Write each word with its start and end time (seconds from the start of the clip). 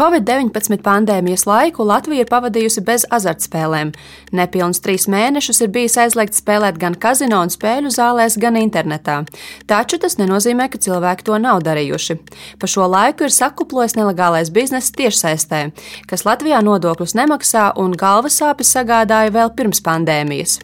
Covid-19 0.00 0.80
pandēmijas 0.80 1.42
laiku 1.44 1.84
Latvija 1.84 2.24
ir 2.24 2.28
pavadījusi 2.30 2.80
bez 2.86 3.02
azartspēlēm. 3.12 3.90
Nepilnus 4.32 4.80
trīs 4.80 5.04
mēnešus 5.12 5.60
ir 5.60 5.68
bijis 5.74 5.98
aizliegts 6.00 6.40
spēlēt 6.40 6.78
gan 6.80 6.96
kazino 6.96 7.42
un 7.44 7.52
spēļu 7.52 7.92
zālēs, 7.92 8.38
gan 8.40 8.56
internetā. 8.56 9.18
Taču 9.68 9.98
tas 10.00 10.16
nenozīmē, 10.16 10.70
ka 10.72 10.80
cilvēki 10.80 11.28
to 11.28 11.36
nav 11.44 11.60
darījuši. 11.68 12.16
Pa 12.56 12.70
šo 12.72 12.88
laiku 12.88 13.28
ir 13.28 13.36
sakuplojis 13.36 13.98
nelegālais 14.00 14.48
bizness 14.48 14.96
tiešsaistē, 14.96 15.66
kas 16.08 16.24
Latvijā 16.24 16.64
nodokļus 16.64 17.18
nemaksā 17.20 17.68
un 17.76 17.92
galvas 17.92 18.40
sāpes 18.40 18.72
sagādāja 18.72 19.36
vēl 19.36 19.52
pirms 19.52 19.84
pandēmijas. 19.84 20.62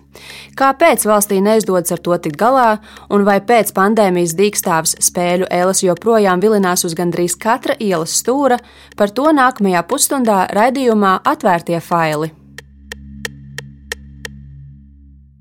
Kāpēc 0.57 1.05
valstī 1.09 1.41
neizdodas 1.45 1.93
ar 1.93 2.03
to 2.03 2.17
tikt 2.19 2.39
galā, 2.41 2.79
un 3.11 3.25
vai 3.29 3.39
pēc 3.41 3.73
pandēmijas 3.77 4.35
dīkstāves 4.39 4.97
spēļu 5.09 5.51
ēlas 5.51 5.83
joprojām 5.85 6.43
vilinās 6.43 6.85
uz 6.89 6.97
gandrīz 6.99 7.37
katra 7.41 7.77
ielas 7.81 8.17
stūra, 8.21 8.59
par 8.97 9.11
to 9.11 9.31
nākamajā 9.37 9.83
pusstundā 9.89 10.47
raidījumā 10.57 11.21
Atvērtie 11.25 11.81
faili. 11.81 12.33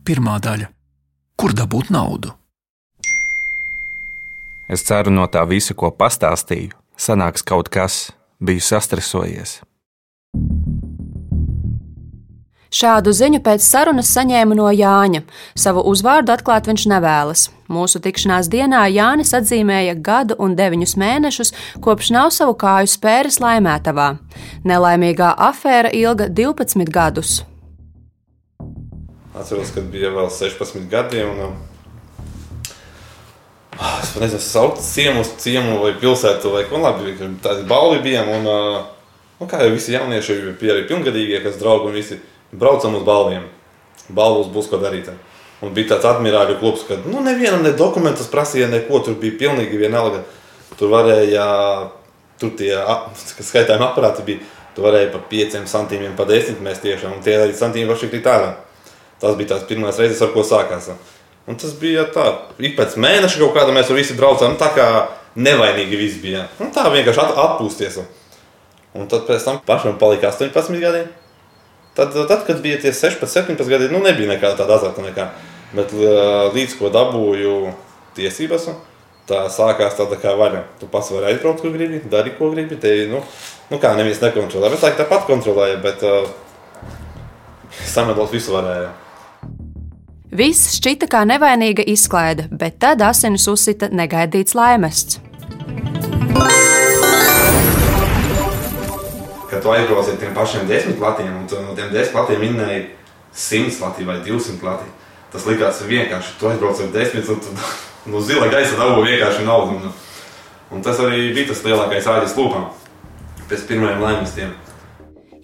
Pirmā 0.06 0.40
daļa- 0.40 0.68
kur 1.40 1.54
dabūt 1.54 1.90
naudu? 1.90 2.34
Es 4.70 4.84
ceru, 4.84 5.12
no 5.12 5.28
tā 5.28 5.48
visa, 5.48 5.74
ko 5.74 5.92
pastāstīju, 5.92 6.74
sanāks 6.98 7.44
kaut 7.46 7.70
kas, 7.70 8.12
biju 8.42 8.62
sastresojies. 8.62 9.62
Šādu 12.76 13.14
ziņu 13.16 13.40
pēc 13.40 13.64
sarunas 13.64 14.10
saņēmu 14.12 14.56
no 14.58 14.68
Jāņa. 14.74 15.22
Savu 15.56 15.80
uzvārdu 15.88 16.34
atklāt 16.34 16.66
viņš 16.68 16.84
nevēlas. 16.92 17.46
Mūsu 17.72 18.02
tikšanās 18.04 18.50
dienā 18.52 18.82
Jānis 18.92 19.32
atzīmēja 19.38 19.94
gadu 20.04 20.36
un 20.44 20.58
deviņus 20.60 20.96
mēnešus, 21.00 21.54
kopš 21.86 22.10
nav 22.12 22.34
savu 22.36 22.58
kāju 22.60 22.92
spēris 22.92 23.40
laimētavā. 23.40 24.10
Nelaimīgā 24.68 25.32
afēra 25.48 25.94
ilga 25.96 26.28
12 26.28 26.92
gadus. 26.92 27.38
Atceros, 29.36 29.72
kad 29.72 29.88
bija 29.94 30.12
vēl 30.12 30.28
16 30.36 30.92
gadiem. 30.92 31.32
Un, 31.32 31.56
uh, 33.80 33.98
es 34.04 34.14
nezinu, 34.20 34.44
sauc 34.44 34.84
ciemu 34.84 35.24
uz 35.24 35.32
ciemu 35.40 35.80
vai 35.80 35.96
pilsētu, 36.04 36.52
vai 36.52 36.68
ko 36.68 36.84
labi, 36.84 37.16
tādi 37.40 37.64
balvi 37.72 38.04
bijām. 38.12 38.36
Un, 38.36 38.44
uh, 38.52 38.86
nu, 39.40 39.48
kā 39.48 39.64
jau 39.64 39.72
visi 39.72 39.96
jaunieši, 39.96 40.42
bija 40.60 40.76
arī 40.76 40.88
pilngadīgie, 40.92 41.40
kas 41.48 41.62
draugi 41.64 41.94
un 41.94 42.02
visi 42.04 42.24
braucam 42.60 42.98
uz 42.98 43.06
balviem. 43.08 43.46
Balvos 44.10 44.52
būs 44.54 44.70
ko 44.70 44.80
darīt. 44.82 45.10
Un 45.64 45.74
bija 45.74 45.94
tāds 45.94 46.08
admirāļu 46.10 46.58
klubs, 46.60 46.84
ka 46.88 46.98
nu, 47.06 47.22
nevienam 47.26 47.64
ne 47.64 47.72
dokumentus 47.78 48.28
prasīja, 48.32 48.68
neko 48.70 49.00
tur 49.06 49.16
bija 49.22 49.38
pilnīgi 49.40 49.80
vienalga. 49.80 50.22
Tur 50.76 50.92
varēja, 50.92 51.46
tur 52.42 52.52
tie 52.60 52.74
skaitājumi 53.50 53.88
aparāti 53.88 54.26
bija, 54.28 54.46
tur 54.76 54.90
varēja 54.90 55.14
pa 55.14 55.24
5 55.32 55.60
centīmiem, 55.72 56.16
pa 56.18 56.28
10 56.30 56.62
mēs 56.66 56.84
tiešām, 56.84 57.18
un 57.18 57.26
tie 57.26 57.38
arī 57.40 57.56
centīmi 57.58 57.90
var 57.90 58.02
šķiet 58.02 58.32
ārā. 58.34 58.54
Tas 59.22 59.38
bija 59.40 59.54
tās 59.54 59.64
pirmās 59.70 60.00
reizes, 60.02 60.22
ar 60.22 60.34
ko 60.36 60.44
sākās. 60.44 60.92
Un 61.48 61.58
tas 61.62 61.76
bija 61.80 62.04
tā, 62.12 62.26
ik 62.60 62.76
pēc 62.78 62.98
mēneša 63.00 63.40
kaut 63.40 63.56
kāda 63.56 63.74
mēs 63.74 63.92
visi 63.96 64.18
braucām, 64.18 64.56
nu, 64.56 64.60
tā 64.60 64.72
kā 64.76 64.88
nevainīgi 65.40 66.00
viss 66.00 66.22
bija. 66.24 66.48
Un 66.60 66.74
tā 66.76 66.88
vienkārši 66.92 67.22
at, 67.24 67.36
atpūsties. 67.46 68.02
Un 68.96 69.08
tad 69.12 69.28
pēc 69.28 69.44
tam 69.46 69.62
pašam 69.68 70.00
palika 70.02 70.32
18 70.32 70.82
gadiem. 70.82 71.08
Tad, 71.96 72.16
tad, 72.28 72.42
kad 72.48 72.62
bija 72.64 72.80
tie 72.82 72.92
16, 72.94 73.24
17 73.24 73.70
gadi, 73.72 73.88
nu, 73.92 74.02
nebija 74.04 74.34
nekāda 74.34 74.60
tāda 74.64 74.80
azarta. 74.80 75.04
Nekā. 75.06 75.30
Bet 75.76 75.94
līdz 76.56 76.76
ko 76.80 76.92
dabūju 76.92 77.56
tiesības, 78.16 78.68
tā 79.30 79.46
sākās 79.52 79.96
tāda 79.98 80.20
kā 80.20 80.36
vaļa. 80.38 80.64
Tu 80.82 80.90
pats 80.92 81.12
vari 81.16 81.32
aizbraukt, 81.32 81.64
kur 81.64 81.74
gribi, 81.76 82.02
dari, 82.12 82.36
ko 82.38 82.52
gribi. 82.52 82.78
Te, 82.82 82.94
nu, 83.12 83.24
nu 83.72 83.80
kā 83.82 83.96
neviens 83.98 84.22
nekontrolē. 84.24 84.74
Es 84.76 84.84
laikam 84.86 85.02
tāpat 85.06 85.28
kontrolēju, 85.32 85.82
bet 85.84 86.06
uh, 86.08 86.30
samedot 87.88 88.32
visu 88.36 88.56
varēju. 88.56 88.94
Viss 90.36 90.76
šķita 90.76 91.08
kā 91.08 91.24
nevainīga 91.28 91.86
izklaide, 91.88 92.50
bet 92.52 92.82
tad 92.84 93.04
asinis 93.08 93.48
uzsita 93.48 93.88
negaidīts 93.94 94.58
laimests. 94.58 95.22
ka 96.36 96.75
tu 99.66 99.74
aizbrauc 99.74 100.10
ar 100.12 100.18
tiem 100.22 100.34
pašiem 100.34 100.68
desmit 100.70 101.00
latiem, 101.02 101.34
un 101.42 101.48
tu 101.50 101.58
no 101.58 101.74
tiem 101.74 101.90
desmit 101.90 102.20
latiem 102.20 102.44
minēji 102.44 102.82
simts 103.34 103.80
lati 103.82 104.06
vai 104.06 104.20
divsimt 104.22 104.62
lati. 104.64 104.86
Tas 105.34 105.48
likās 105.50 105.82
vienkārši, 105.90 106.36
tu 106.40 106.52
aizbrauc 106.52 106.84
ar 106.86 106.92
desmit, 106.94 107.32
un 107.34 107.42
tu 107.42 107.56
no 108.14 108.22
zila 108.22 108.52
gaisa 108.54 108.78
dabū 108.78 109.02
vienkārši 109.08 109.48
naudu. 109.48 109.80
Un, 109.80 109.96
un 110.78 110.86
tas 110.86 111.02
arī 111.02 111.32
bija 111.34 111.50
tas 111.50 111.64
lielākais 111.66 112.12
āģis 112.14 112.38
lūpām 112.38 112.70
pēc 113.50 113.66
pirmajiem 113.72 114.06
laimestiem. 114.06 114.54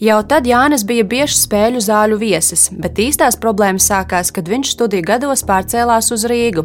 Jau 0.02 0.16
tad 0.26 0.48
Jānis 0.50 0.82
bija 0.82 1.04
bieži 1.06 1.36
spēļu 1.38 1.78
zāļu 1.86 2.16
viesis, 2.18 2.64
bet 2.74 2.98
īstās 2.98 3.36
problēmas 3.38 3.86
sākās, 3.86 4.32
kad 4.34 4.48
viņš 4.50 4.72
studiju 4.74 5.06
gados 5.06 5.44
pārcēlās 5.46 6.10
uz 6.16 6.26
Rīgu. 6.26 6.64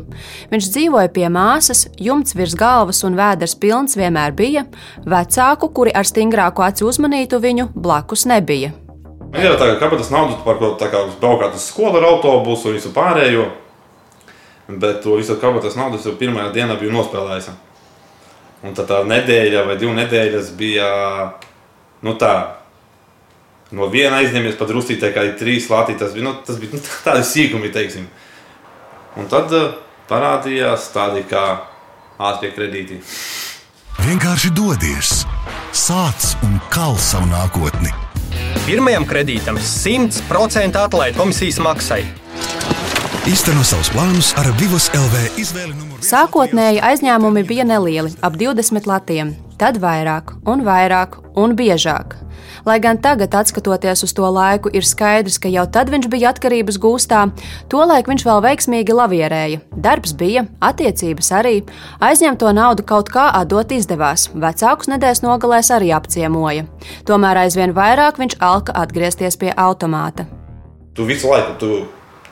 Viņš 0.48 0.68
dzīvoja 0.72 1.10
pie 1.12 1.26
māsas, 1.28 1.82
jumts 2.00 2.32
virs 2.32 2.56
galvas 2.56 3.02
un 3.04 3.20
vēders 3.20 3.58
pilns 3.60 3.98
vienmēr 4.00 4.32
bija, 4.32 4.64
vecāku, 5.04 5.68
kuri 5.68 5.92
ar 5.92 6.08
stingrāku 6.08 6.64
aci 6.64 6.88
uzmanītu 6.88 7.42
viņu, 7.44 7.68
blakus 7.76 8.24
nebija. 8.24 8.72
Man 9.28 9.44
ir 9.44 9.60
tā, 9.60 9.68
ka 9.68 9.78
kabatas 9.84 10.08
naudu 10.16 10.40
par 10.40 10.56
ko 10.56 10.72
tā 10.80 10.88
kā 10.88 11.04
braukāt 11.20 11.60
uz 11.60 11.68
skolu 11.68 12.00
ar 12.00 12.10
autobusu 12.14 12.72
un 12.72 12.80
visu 12.80 12.96
pārējo, 12.96 13.50
bet 14.80 15.02
to 15.04 15.20
visu 15.20 15.36
kabatas 15.36 15.76
naudu 15.76 16.00
jau 16.00 16.16
pirmajā 16.16 16.54
dienā 16.56 16.80
biju 16.80 16.96
nospēlējis. 17.02 17.52
Un 18.64 18.72
tad 18.72 18.88
tā 18.88 19.04
nedēļa 19.04 19.68
vai 19.68 19.76
divu 19.76 19.92
nedēļas 19.92 20.54
bija, 20.56 20.94
nu 22.00 22.16
tā, 22.16 22.38
no 23.74 23.88
viena 23.92 24.20
aizņemies 24.22 24.58
pat 24.58 24.70
drusītē, 24.70 25.10
kā 25.14 25.24
ir 25.26 25.36
trīs 25.40 25.70
lati. 25.72 25.96
Tas 25.98 26.14
bija, 26.14 26.28
nu, 26.28 26.34
tas 26.46 26.60
bija 26.62 26.76
nu, 26.76 26.82
tādi 27.06 27.26
sīkumi, 27.26 27.72
teiksim. 27.74 28.06
Un 29.16 29.30
tad 29.32 29.52
uh, 29.56 29.70
parādījās 30.10 30.90
tādi 30.94 31.24
kā 31.28 31.46
ātrie 32.22 32.52
kredīti. 32.54 33.00
Vienkārši 34.06 34.52
dodies, 34.54 35.22
sāc 35.74 36.34
un 36.46 36.60
kal 36.70 36.98
savu 37.00 37.30
nākotni. 37.30 37.90
Pirmajam 38.66 39.06
kredītam 39.08 39.58
100% 39.62 40.78
atlaide 40.82 41.16
komisijas 41.18 41.58
maksai. 41.62 42.02
Īsteno 43.26 43.64
savus 43.66 43.88
plānus 43.90 44.28
ar 44.38 44.46
Vivus 44.60 44.86
LV 44.94 45.40
izvēli 45.42 45.74
numuru. 45.74 46.02
Sākotnēji 46.06 46.82
aizņēmumi 46.84 47.42
bija 47.46 47.64
nelieli, 47.66 48.12
ap 48.22 48.36
20 48.38 48.86
latiem, 48.86 49.32
tad 49.58 49.80
vairāk 49.82 50.36
un 50.48 50.64
vairāk 50.66 51.20
un 51.36 51.56
biežāk. 51.56 52.16
Lai 52.66 52.78
gan 52.82 52.98
tagad, 52.98 53.30
skatoties 53.46 54.02
uz 54.02 54.12
to 54.16 54.26
laiku, 54.26 54.70
ir 54.74 54.82
skaidrs, 54.82 55.38
ka 55.38 55.50
jau 55.50 55.66
tad 55.70 55.90
viņš 55.92 56.08
bija 56.10 56.32
atkarības 56.32 56.78
gūstā, 56.82 57.20
tolaik 57.70 58.08
viņš 58.10 58.24
vēl 58.26 58.42
veiksmīgi 58.42 58.96
lavierēja. 58.96 59.60
Darbs 59.70 60.14
bija, 60.18 60.46
attiecības 60.60 61.30
arī, 61.38 61.54
aizņemto 62.02 62.50
naudu 62.56 62.82
kaut 62.86 63.10
kā 63.12 63.28
atdot 63.38 63.70
izdevās, 63.76 64.28
vecākus 64.34 64.90
nedēļas 64.90 65.22
nogalēs 65.22 65.70
arī 65.76 65.92
apciemoja. 65.94 66.66
Tomēr 67.06 67.44
aizvien 67.44 67.74
vairāk 67.76 68.18
viņš 68.18 68.38
alka 68.42 68.74
atgriezties 68.82 69.38
pie 69.38 69.52
automāta. 69.54 70.26
Tu 70.96 71.06
visu 71.06 71.30
laiku 71.30 71.58
tu 71.60 71.70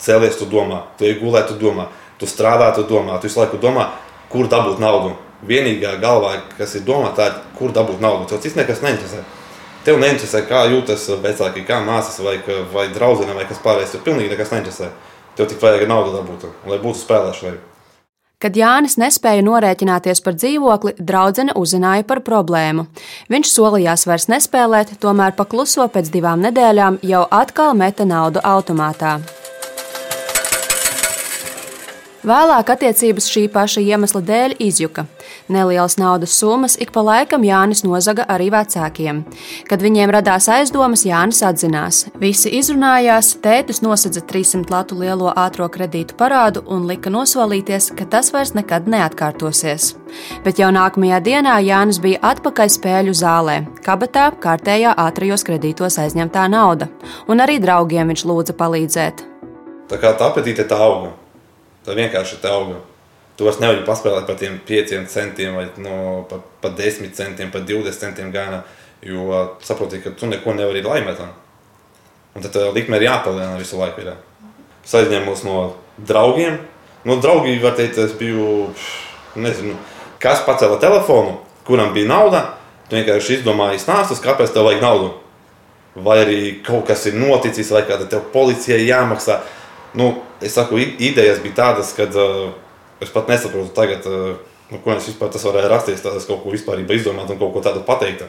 cēlies, 0.01 0.39
tu 0.41 0.49
domā, 0.51 0.83
tu 0.99 1.07
iegulē, 1.07 1.45
tu 1.47 1.59
domā, 1.61 1.91
tu 2.19 2.27
strādā, 2.27 2.73
tu 2.75 2.87
domā, 2.89 3.21
tu 3.21 3.29
visu 3.29 3.43
laiku 3.43 3.61
domā, 3.63 3.93
kur 4.33 4.51
dabūt 4.51 4.83
naudu. 4.83 5.15
Vienīgā 5.45 5.97
galvā, 6.01 6.37
kas 6.59 6.75
ir 6.79 6.87
domāta, 6.87 7.29
kur 7.59 7.73
dabūt 7.75 8.01
naudu. 8.01 8.29
Tas 8.31 8.45
cits 8.45 8.57
nekas 8.57 8.81
neinteresē. 8.85 9.21
Tev 9.85 10.01
neinteresē, 10.01 10.47
kā 10.49 10.65
jūtas 10.73 11.05
vecāki, 11.21 11.67
kā 11.69 11.83
māsas 11.85 12.17
vai, 12.25 12.39
vai 12.73 12.89
draudzene 12.95 13.37
vai 13.37 13.45
kas 13.49 13.61
pārējais. 13.65 13.93
Tev 13.93 14.07
pilnīgi 14.07 14.33
nekas 14.33 14.55
neinteresē. 14.55 14.89
Tev 15.37 15.51
tik 15.51 15.61
vajag 15.61 15.87
naudu 15.91 16.15
dabūt, 16.15 16.49
lai 16.71 16.81
būtu 16.81 17.03
spēlēšanai. 17.03 17.57
Kad 18.45 18.59
Jānis 18.59 18.99
nespēja 19.01 19.45
norēķināties 19.47 20.21
par 20.25 20.35
dzīvokli, 20.37 20.97
draudzene 20.99 21.55
uzzināja 21.57 22.05
par 22.05 22.21
problēmu. 22.27 22.87
Viņš 23.33 23.53
solījās 23.53 24.05
vairs 24.09 24.29
nespēlēt, 24.29 24.99
tomēr 25.01 25.33
pakluso 25.39 25.87
pēc 25.89 26.11
divām 26.13 26.45
nedēļām 26.45 26.99
jau 27.09 27.23
atkal 27.33 27.73
meta 27.79 28.05
naudu 28.05 28.43
automātā. 28.45 29.17
Vēlāk 32.25 32.71
attiecības 32.73 33.27
šī 33.29 33.47
paša 33.53 33.83
iemesla 33.85 34.23
dēļ 34.25 34.55
izjuka. 34.65 35.07
Nelielas 35.49 35.99
naudas 35.99 36.33
summas 36.39 36.77
ik 36.81 36.89
pa 36.93 37.03
laikam 37.05 37.43
Jānis 37.45 37.83
nozaga 37.85 38.25
arī 38.33 38.47
vecākiem. 38.49 39.19
Kad 39.69 39.83
viņiem 39.85 40.13
radās 40.15 40.47
aizdomas, 40.49 41.03
Jānis 41.05 41.43
atzinās. 41.45 41.99
Visi 42.17 42.49
izrunājās, 42.57 43.35
tētis 43.45 43.83
nosedza 43.85 44.23
300 44.25 44.73
latu 44.73 44.97
lielo 44.97 45.35
ātrā 45.37 45.67
kredītu 45.69 46.17
parādu 46.17 46.63
un 46.65 46.87
lika 46.89 47.13
nosolīties, 47.13 47.91
ka 47.99 48.07
tas 48.09 48.33
vairs 48.33 48.55
nekad 48.57 48.89
neatkārtosies. 48.89 49.91
Bet 50.47 50.63
jau 50.63 50.71
nākamajā 50.73 51.21
dienā 51.29 51.59
Jānis 51.67 52.01
bija 52.01 52.23
atpakaļ 52.33 52.73
spēļu 52.79 53.13
zālē, 53.21 53.59
kabatā 53.85 54.31
kārtējā 54.41 54.97
ātrajos 54.97 55.45
kredītos 55.45 56.01
aizņemtā 56.01 56.47
nauda, 56.49 56.89
un 57.29 57.45
arī 57.45 57.61
draugiem 57.61 58.15
viņš 58.15 58.25
lūdza 58.33 58.57
palīdzēt. 58.57 59.21
Tā 59.93 60.01
kā 60.01 60.17
tā 60.17 60.33
apetīte 60.33 60.65
tā 60.65 60.81
auga. 60.81 61.13
Tā 61.85 61.93
vienkārši 61.93 62.41
tā 62.41 62.57
auga. 62.57 62.81
Tu 63.35 63.47
vairs 63.47 63.59
nevari 63.59 63.83
paspēlēt 63.87 64.29
par 64.29 64.37
tiem 64.39 64.61
5 64.67 64.93
centiem, 65.11 65.57
vai 65.59 65.67
no, 65.83 66.23
par, 66.31 66.45
par 66.63 66.77
10 66.79 67.11
centiem, 67.17 67.51
par 67.51 67.65
20 67.67 67.99
centiem 67.99 68.31
gāna. 68.35 68.63
Jo 69.05 69.49
saproti, 69.61 69.99
ka 70.01 70.15
tu 70.17 70.29
neko 70.31 70.55
nevari 70.55 70.85
laimēt. 70.85 71.19
Un 72.35 72.45
tad 72.45 72.55
tā 72.55 72.69
likme 72.73 73.01
ir 73.01 73.09
jāpalielina 73.09 73.59
visu 73.59 73.81
laiku. 73.81 74.05
Ir. 74.05 74.15
Es 74.85 74.95
aizņēmos 74.97 75.43
no 75.47 75.59
draugiem. 75.99 76.61
No 77.05 77.19
draugi, 77.21 77.59
var 77.61 77.75
teikt, 77.77 77.99
es 78.01 78.15
biju, 78.17 78.71
nezinu, 79.37 79.75
kas 80.23 80.41
pacēla 80.47 80.79
telefonu, 80.81 81.37
kuram 81.67 81.93
bija 81.93 82.09
nauda. 82.09 82.41
Tu 82.89 82.97
vienkārši 82.97 83.41
izdomāji 83.41 83.83
stāstus, 83.83 84.23
kāpēc 84.25 84.55
tev 84.55 84.71
vajag 84.71 84.81
naudu. 84.85 85.11
Vai 86.05 86.19
arī 86.23 86.39
kaut 86.65 86.89
kas 86.89 87.05
ir 87.11 87.19
noticis, 87.19 87.71
vai 87.75 87.85
kāda 87.87 88.09
tev 88.11 88.25
policijai 88.33 88.87
jāmaksā. 88.87 89.43
Nu, 89.95 90.15
es 90.43 90.57
saku, 90.57 90.81
idejas 90.81 91.43
bija 91.45 91.59
tādas, 91.61 91.93
ka 91.97 92.09
uh, 92.09 92.55
es 93.05 93.13
pat 93.15 93.31
nesaprotu 93.31 93.75
tagad, 93.77 94.07
uh, 94.09 94.35
nu, 94.71 94.81
ko 94.83 94.95
es 94.95 95.09
vispār 95.11 95.33
tas 95.33 95.45
varēja 95.47 95.71
rasties, 95.73 96.03
tādas 96.05 96.27
kaut 96.29 96.43
ko 96.43 96.55
vispār 96.55 96.83
izdomāt 96.83 97.31
un 97.31 97.41
kaut 97.41 97.55
ko 97.55 97.65
tādu 97.65 97.85
pateikt. 97.87 98.27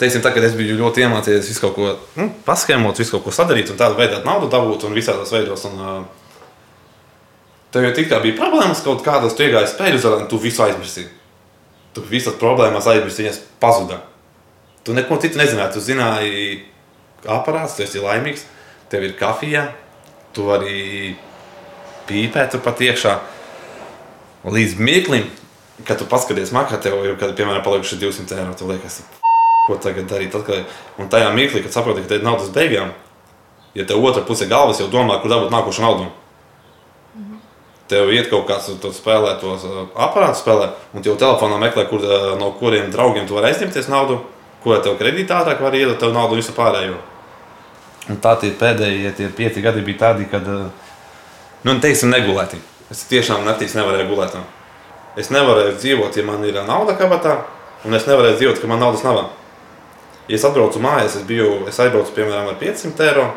Teiksim, 0.00 0.22
tā, 0.24 0.32
kad 0.34 0.44
es 0.44 0.56
biju 0.58 0.78
ļoti 0.80 1.04
iemācījies 1.04 1.48
visu 1.50 1.62
kaut 1.62 1.76
ko 1.76 1.94
nu, 2.18 2.28
paskēmot, 2.46 2.98
visu 2.98 3.16
kaut 3.16 3.26
ko 3.26 3.34
sadarīt 3.34 3.70
un 3.70 3.78
tādu 3.78 3.98
veidā 3.98 4.22
naudu 4.26 4.48
dabūt 4.50 4.88
un 4.88 4.96
visādos 4.96 5.30
veidos. 5.34 5.66
Un, 5.68 5.82
uh, 5.82 6.46
tev 7.74 7.86
jau 7.86 7.96
tik 7.96 8.08
kā 8.10 8.22
bija 8.24 8.38
problēmas 8.40 8.82
kaut 8.84 9.04
kādas, 9.06 9.36
tu 9.38 9.46
iegāji 9.46 9.74
spēļu 9.74 10.16
un 10.16 10.30
tu 10.30 10.40
visu 10.42 10.64
aizmirsīji 10.64 11.10
tu 11.94 12.02
visas 12.08 12.36
problēmas 12.40 12.88
aizmirsti, 12.88 13.26
viņas 13.26 13.40
pazuda. 13.60 14.00
Tu 14.82 14.94
neko 14.96 15.18
citu 15.22 15.40
nezināji. 15.40 15.74
Tu 15.76 15.84
zināji, 15.84 16.54
aparāts, 17.28 17.76
tu 17.76 17.84
esi 17.84 18.02
laimīgs, 18.02 18.46
tev 18.90 19.04
ir 19.06 19.16
kafija, 19.18 19.68
tu 20.34 20.48
vari 20.48 21.14
pīpēt 22.08 22.56
pat 22.64 22.82
iekšā. 22.88 23.18
Līdz 24.42 24.78
mirklim, 24.82 25.28
kad 25.86 26.00
tu 26.00 26.06
paskaties 26.10 26.50
makā, 26.54 26.80
tev 26.82 26.98
ir, 27.06 27.14
kad, 27.20 27.36
piemēram, 27.38 27.62
palikuši 27.66 28.00
200 28.00 28.40
eiro, 28.40 28.56
tu 28.58 28.66
liekas, 28.70 29.02
ko 29.68 29.78
tagad 29.82 30.08
darīt 30.10 30.34
atkal. 30.34 30.64
Un 30.98 31.12
tajā 31.12 31.30
mirklī, 31.36 31.62
kad 31.62 31.74
saproti, 31.74 32.02
ka 32.02 32.10
te 32.10 32.18
ir 32.18 32.26
naudas 32.26 32.50
beigām, 32.54 32.90
ja 33.78 33.86
tev 33.86 34.02
otra 34.02 34.24
puse 34.26 34.50
galvas 34.50 34.82
jau 34.82 34.90
domā, 34.90 35.20
kur 35.22 35.30
dabūt 35.30 35.54
nākošo 35.54 35.86
naudu 35.86 36.10
tev 37.92 38.12
iet 38.14 38.30
kaut 38.32 38.46
kāds 38.48 38.70
spēlē 38.96 39.36
tos 39.40 39.64
aparātus, 39.92 40.42
spēlē, 40.42 40.70
un 40.94 41.04
jau 41.04 41.16
telefonā 41.20 41.58
meklē, 41.60 41.86
kur, 41.90 42.04
no 42.40 42.52
kuriem 42.60 42.90
draugiem 42.92 43.28
tu 43.28 43.36
vari 43.36 43.50
aizņemties 43.50 43.90
naudu, 43.92 44.20
ko 44.64 44.78
tev 44.80 44.96
kredītā 45.00 45.42
ātrāk 45.42 45.62
var 45.64 45.76
iedot 45.76 46.00
tev 46.00 46.14
naudu 46.14 46.38
visu 46.38 46.54
pārējo. 46.56 47.00
Un 48.10 48.18
tā 48.22 48.34
tie 48.40 48.50
pēdējie 48.58 49.12
tie 49.18 49.28
pieci 49.36 49.62
gadi 49.62 49.84
bija 49.84 50.06
tādi, 50.06 50.26
kad, 50.30 50.46
nu, 50.48 51.74
teiksim, 51.82 52.10
negulēti. 52.14 52.58
Es 52.92 53.04
tiešām 53.10 53.46
naktīs 53.48 53.76
nevarēju 53.78 54.10
gulēt. 54.10 54.38
Es 55.16 55.32
nevarēju 55.32 55.76
dzīvot, 55.80 56.16
ja 56.16 56.24
man 56.28 56.44
ir 56.44 56.58
nauda 56.66 56.96
kabatā, 56.96 57.38
un 57.84 57.96
es 57.96 58.08
nevarēju 58.08 58.38
dzīvot, 58.38 58.60
ka 58.60 58.70
man 58.70 58.82
naudas 58.84 59.04
nav. 59.06 59.24
Ja 60.28 60.38
es 60.38 60.44
atbraucu 60.46 60.80
mājās, 60.80 61.16
es, 61.18 61.26
biju, 61.28 61.64
es 61.68 61.80
aizbraucu 61.82 62.14
piemēram 62.16 62.52
ar 62.52 62.58
500 62.60 63.08
eiro. 63.08 63.30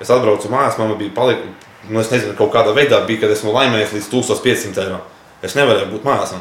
Es 0.00 0.10
atbraucu 0.10 0.48
mājās, 0.52 0.78
man 0.80 0.96
bija 0.98 1.12
palikusi 1.16 1.68
nu, 1.88 2.00
es 2.00 2.10
nezinu, 2.12 2.34
kaut 2.38 2.52
kādā 2.54 2.74
veidā 2.76 3.00
bija, 3.06 3.24
kad 3.24 3.32
esmu 3.34 3.54
laimējis 3.54 3.94
līdz 3.96 4.08
1500 4.12 4.84
eiro. 4.84 5.00
Es 5.44 5.56
nevarēju 5.56 5.88
būt 5.94 6.06
mājās, 6.06 6.34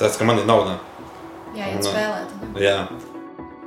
tāpēc, 0.00 0.16
ka 0.18 0.28
man 0.28 0.40
ir 0.40 0.48
nauda. 0.48 0.78
Jā, 1.56 1.68
iet 1.72 1.84
spēlēt. 1.84 2.32
Jā. 2.60 2.78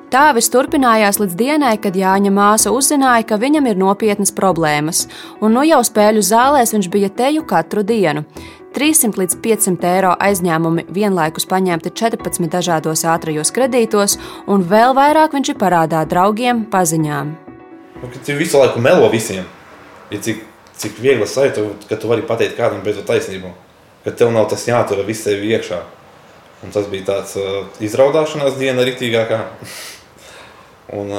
Tā 0.09 0.31
viss 0.33 0.49
turpinājās 0.49 1.19
līdz 1.21 1.35
dienai, 1.37 1.75
kad 1.77 1.93
Jāņa 1.93 2.31
māsa 2.33 2.71
uzzināja, 2.73 3.27
ka 3.29 3.37
viņam 3.37 3.67
ir 3.69 3.77
nopietnas 3.77 4.31
problēmas, 4.33 5.03
un 5.37 5.53
nu 5.53 5.61
jau 5.67 5.83
spēļu 5.85 6.23
zālēs 6.25 6.73
viņš 6.73 6.87
bija 6.89 7.11
teju 7.13 7.43
katru 7.45 7.83
dienu. 7.85 8.23
300 8.73 9.21
līdz 9.21 9.37
500 9.43 9.85
eiro 9.91 10.15
aizņēmumi 10.17 10.87
vienlaikus 10.93 11.45
paņemti 11.49 11.93
14 11.93 12.49
dažādos 12.49 13.05
ātrajos 13.05 13.53
kredītos, 13.53 14.17
un 14.49 14.65
vēl 14.65 14.97
vairāk 14.97 15.37
viņš 15.37 15.53
ir 15.53 15.59
parādā 15.61 16.01
draugiem, 16.09 16.65
paziņām. 16.73 17.35
Nu, 18.01 18.09
tu 18.17 18.37
visu 18.39 18.57
laiku 18.57 18.81
melo 18.81 19.11
visiem. 19.13 19.45
Ja 20.09 20.17
cik 20.25 20.41
cik 20.79 20.97
viegli 21.03 21.27
sajūta, 21.27 21.85
ka 21.89 21.99
tu 21.99 22.09
vari 22.09 22.25
pateikt 22.25 22.57
kādam 22.57 22.81
beidzot 22.85 23.05
taisnību, 23.09 23.51
ka 24.05 24.15
tev 24.15 24.33
nav 24.33 24.49
tas 24.49 24.65
jātur 24.67 25.03
viss 25.05 25.27
sevi 25.27 25.53
iekšā. 25.53 25.83
Un 26.65 26.73
tas 26.75 26.89
bija 26.91 27.11
tāds 27.13 27.37
uh, 27.39 27.67
izraudāšanās 27.83 28.57
diena 28.59 28.87
ritīgākā. 28.87 29.43
un, 30.95 31.13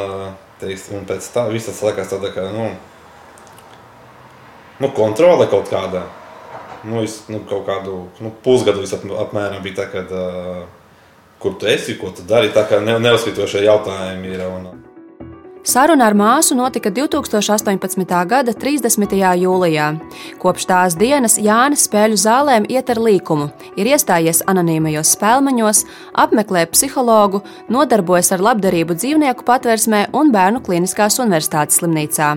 teiks, 0.60 0.88
un 0.94 1.06
pēc 1.08 1.28
tā 1.34 1.46
viss 1.50 1.68
tas 1.70 1.82
liekas 1.86 2.10
tāda 2.12 2.32
kā, 2.34 2.48
nu, 2.54 2.70
nu 4.80 4.92
kontrole 4.96 5.48
kaut 5.50 5.70
kādā. 5.72 6.06
Nu, 6.84 7.02
es, 7.04 7.18
nu, 7.28 7.42
kaut 7.48 7.66
kādu 7.68 8.06
nu, 8.24 8.32
pusgadu 8.44 8.86
ap, 8.86 9.02
apmēram 9.26 9.60
bija 9.64 9.82
tā, 9.82 9.88
kad, 9.92 10.12
uh, 10.16 10.62
kur 11.42 11.58
tu 11.60 11.68
esi, 11.68 11.98
ko 12.00 12.08
tu 12.16 12.24
dari, 12.28 12.48
tā 12.54 12.64
kā 12.68 12.78
ne, 12.80 12.96
neuzskatošie 13.04 13.66
jautājumi 13.66 14.32
ir. 14.32 14.46
Un, 14.48 14.70
Saruna 15.60 16.06
ar 16.08 16.14
māsu 16.16 16.56
notika 16.56 16.88
2018. 16.88 18.04
gada 18.26 18.52
30. 18.56 19.12
jūlijā. 19.42 19.88
Kopš 20.40 20.64
tās 20.70 20.96
dienas 20.96 21.36
Jānis 21.36 21.84
spēļu 21.84 22.16
zālēm 22.16 22.68
iet 22.72 22.88
ar 22.88 23.00
līkumu, 23.04 23.50
ir 23.76 23.90
iestājies 23.92 24.40
anonīmajos 24.48 25.12
spēlmeņos, 25.18 25.82
apmeklē 26.24 26.64
psihologu, 26.72 27.42
nodarbojas 27.68 28.32
ar 28.32 28.46
labdarību 28.48 28.96
dzīvnieku 28.96 29.44
patversmē 29.44 30.06
un 30.16 30.32
bērnu 30.32 30.64
kliniskās 30.64 31.20
universitātes 31.20 31.82
slimnīcā. 31.82 32.32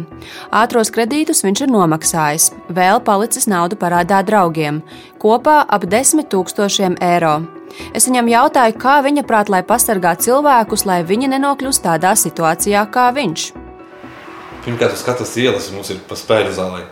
Ātros 0.51 0.91
kredītus 0.91 1.45
viņš 1.47 1.63
ir 1.63 1.75
nomaksājis, 1.79 2.51
vēl 2.75 2.99
palicis 3.07 3.47
naudu 3.47 3.79
parādā 3.79 4.19
draugiem, 4.27 4.83
kopā 5.23 5.61
ap 5.63 5.87
10 5.87 6.27
tūkstošiem 6.27 6.99
eiro. 6.99 7.39
Es 7.93 8.07
viņam 8.07 8.29
jautāju, 8.29 8.75
kā 8.79 8.99
viņa 9.05 9.23
prāt, 9.27 9.49
lai 9.49 9.63
pasargātu 9.65 10.27
cilvēkus, 10.27 10.85
lai 10.89 11.01
viņi 11.07 11.31
nenokļūst 11.33 11.83
tādā 11.85 12.13
situācijā 12.19 12.83
kā 12.93 13.07
viņš. 13.15 13.47
Pirmkārt, 14.63 14.95
uz 14.95 15.03
katras 15.05 15.33
ielas 15.41 15.71
mums 15.73 15.89
ir 15.91 15.99
pa 16.07 16.17
spēļu 16.19 16.53
zālē. 16.55 16.85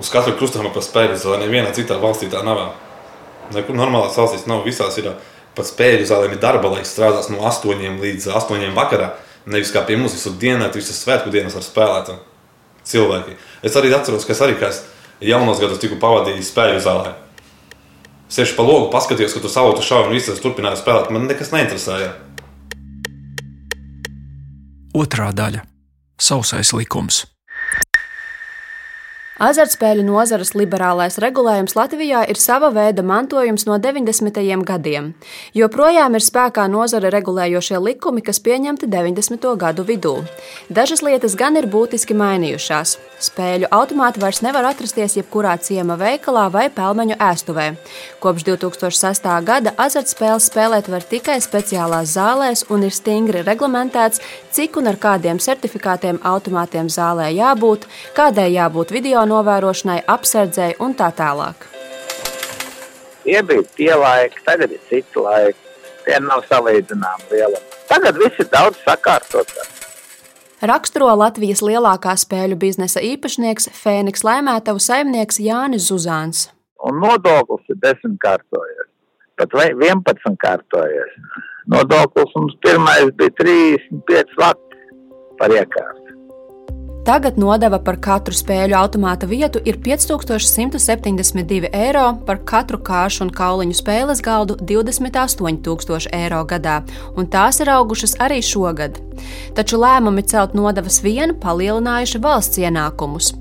Uz 0.00 0.08
katru 0.12 0.32
krustumu 0.38 0.70
pa 0.72 0.80
spēļu 0.84 1.18
zālē. 1.20 1.42
Nevienā 1.42 1.74
citā 1.76 1.98
valstī 2.00 2.30
tā 2.32 2.40
nav. 2.46 2.70
Nekur 3.52 3.76
normālās 3.76 4.16
valstīs 4.16 4.46
nav. 4.48 4.62
Visās 4.64 4.96
ir 5.02 5.10
pat 5.56 5.68
spēļu 5.68 6.06
zālēm 6.08 6.36
ir 6.36 6.40
darba 6.40 6.70
laiks, 6.72 6.94
strādās 6.94 7.28
no 7.32 7.42
8 7.44 8.00
līdz 8.00 8.30
8 8.32 8.70
vakarā. 8.78 9.12
Nevis 9.44 9.74
kā 9.74 9.82
pie 9.84 9.98
mums 9.98 10.14
visur 10.14 10.38
dienā, 10.38 10.70
visas 10.72 11.02
svētku 11.02 11.32
dienas 11.34 11.58
var 11.58 11.66
spēlēt 11.66 12.14
cilvēki. 12.86 13.36
Es 13.66 13.76
arī 13.76 13.90
atceros, 13.92 14.24
ka 14.24 14.32
es 14.32 14.40
arī 14.44 14.54
kā 14.60 14.70
jaunos 15.20 15.60
gados 15.60 15.82
tiku 15.82 15.98
pavadījis 16.00 16.54
spēļu 16.54 16.80
zālē 16.86 17.12
sēž 18.32 18.54
pa 18.56 18.64
logu, 18.66 18.88
paskatījos, 18.92 19.36
ka 19.36 19.44
tu 19.44 19.50
savu 19.52 19.76
šaubu 19.84 20.10
un 20.10 20.16
viss 20.16 20.42
turpināja 20.42 20.80
spēlēt. 20.80 21.12
Man 21.12 21.28
nekas 21.28 21.52
neinteresēja. 21.52 22.14
Otrā 24.96 25.30
daļa- 25.32 25.64
sausais 26.28 26.72
likums. 26.76 27.26
Azartspēļu 29.42 30.04
nozares 30.06 30.52
liberālais 30.54 31.16
regulējums 31.18 31.72
Latvijā 31.74 32.20
ir 32.30 32.38
sava 32.38 32.68
veida 32.70 33.02
mantojums 33.02 33.64
no 33.66 33.74
90. 33.82 34.36
gadiem. 34.68 35.08
Joprojām 35.58 36.14
ir 36.14 36.22
spēkā 36.22 36.68
nozare 36.70 37.10
regulējošie 37.10 37.80
likumi, 37.82 38.22
kas 38.22 38.38
pieņemti 38.38 38.86
90. 38.86 39.48
gadu 39.58 39.82
vidū. 39.88 40.12
Dažas 40.70 41.02
lietas 41.02 41.34
gan 41.34 41.58
ir 41.58 41.66
būtiski 41.66 42.14
mainījušās. 42.14 42.92
Spēļu 43.22 43.72
automāti 43.74 44.22
vairs 44.22 44.44
nevar 44.46 44.68
atrasties 44.70 45.18
jebkurā 45.18 45.56
ciema 45.58 45.98
veikalā 45.98 46.46
vai 46.54 46.68
pelmeņu 46.70 47.18
ēstuvē. 47.18 47.66
Kopš 48.22 48.46
2006. 48.46 49.28
gada 49.42 49.74
azartspēles 49.74 50.46
spēlēt 50.52 50.92
var 50.94 51.02
tikai 51.02 51.40
speciālās 51.42 52.14
zālēs 52.14 52.62
un 52.70 52.86
ir 52.86 52.94
stingri 52.94 53.42
reglamentēts, 53.42 54.22
cik 54.54 54.78
un 54.78 54.92
ar 54.94 55.02
kādiem 55.02 55.42
certifikātiem 55.42 56.22
automātiem 56.22 56.86
zālē 56.86 57.32
jābūt, 57.34 57.90
kādai 58.14 58.52
jābūt 58.54 58.94
video 58.94 59.26
novērošanai, 59.32 60.02
apsardzēji 60.14 60.78
un 60.84 60.96
tā 60.98 61.10
tālāk. 61.16 61.68
Tie 63.22 63.38
bija 63.46 63.66
tie 63.76 63.92
laiki, 63.96 64.40
tagad 64.46 64.72
ir 64.74 64.82
cits 64.88 65.18
laiks. 65.18 65.68
Tie 66.02 66.16
nav 66.18 66.42
salīdzināmi 66.48 67.30
lieli. 67.30 67.60
Tagad 67.90 68.18
viss 68.18 68.40
ir 68.42 68.48
daudz 68.50 68.80
sakārtotāks. 68.82 69.82
Raksturo 70.62 71.10
Latvijas 71.18 71.62
lielākā 71.62 72.14
spēļu 72.18 72.56
biznesa 72.58 73.02
īpašnieks 73.02 73.68
Fēniks 73.74 74.22
Laimētavu 74.26 74.82
saimnieks 74.82 75.40
Jānis 75.42 75.88
Zuzāns. 75.90 76.44
Un 76.82 76.98
nodoklis 77.02 77.66
ir 77.70 77.78
desmit 77.82 78.14
kārtojies, 78.22 78.90
pat 79.38 79.56
11 79.58 80.38
kārtojies. 80.42 81.16
Nodoklis 81.70 82.34
mums 82.38 82.54
pirmais 82.62 83.10
bija 83.18 83.34
35 83.42 84.38
lati 84.38 84.80
par 85.38 85.54
iekārtu. 85.54 86.01
Tagad 87.02 87.34
nodeva 87.34 87.80
par 87.82 87.96
katru 87.98 88.30
spēļu 88.30 88.76
automāta 88.78 89.26
vietu 89.26 89.58
ir 89.66 89.74
5172 89.82 91.70
eiro, 91.74 92.04
par 92.28 92.38
katru 92.46 92.78
kāršu 92.78 93.24
un 93.24 93.32
kauliņu 93.34 93.74
spēles 93.74 94.20
galdu 94.22 94.54
28,000 94.62 96.12
eiro 96.14 96.44
gadā, 96.46 96.76
un 97.18 97.26
tās 97.26 97.58
ir 97.58 97.72
augušas 97.74 98.14
arī 98.22 98.38
šogad. 98.46 99.00
Taču 99.58 99.80
lēmumi 99.82 100.22
celt 100.30 100.54
nodevas 100.54 101.00
vien 101.02 101.34
palielinājuši 101.42 102.22
valsts 102.22 102.62
ienākumus. 102.62 103.32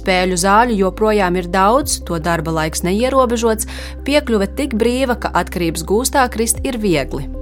Spēļu 0.00 0.40
zāļu 0.40 0.78
joprojām 0.80 1.36
ir 1.36 1.52
daudz, 1.52 2.00
to 2.08 2.16
darba 2.24 2.56
laiks 2.62 2.80
neierobežots, 2.88 3.68
piekļuve 4.08 4.48
tik 4.56 4.72
brīva, 4.80 5.20
ka 5.20 5.28
atkarības 5.42 5.84
gūstā 5.84 6.24
krist 6.32 6.64
ir 6.64 6.80
viegli. 6.80 7.39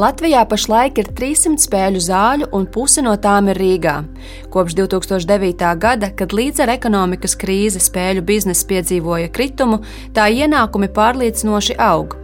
Latvijā 0.00 0.40
pašlaik 0.48 0.96
ir 1.02 1.08
300 1.12 1.60
spēļu 1.60 2.00
zāļu, 2.00 2.46
un 2.56 2.62
puse 2.72 3.02
no 3.04 3.12
tām 3.20 3.50
ir 3.52 3.58
Rīgā. 3.60 3.96
Kopš 4.52 4.76
2009. 4.78 5.64
gada, 5.82 6.08
kad 6.16 6.32
līdz 6.32 6.62
ar 6.64 6.72
ekonomikas 6.72 7.34
krīzi 7.36 7.82
spēļu 7.84 8.22
biznesa 8.24 8.64
piedzīvoja 8.70 9.28
kritumu, 9.34 9.82
tā 10.16 10.30
ienākumi 10.32 10.88
pārliecinoši 10.96 11.76
aug. 11.84 12.16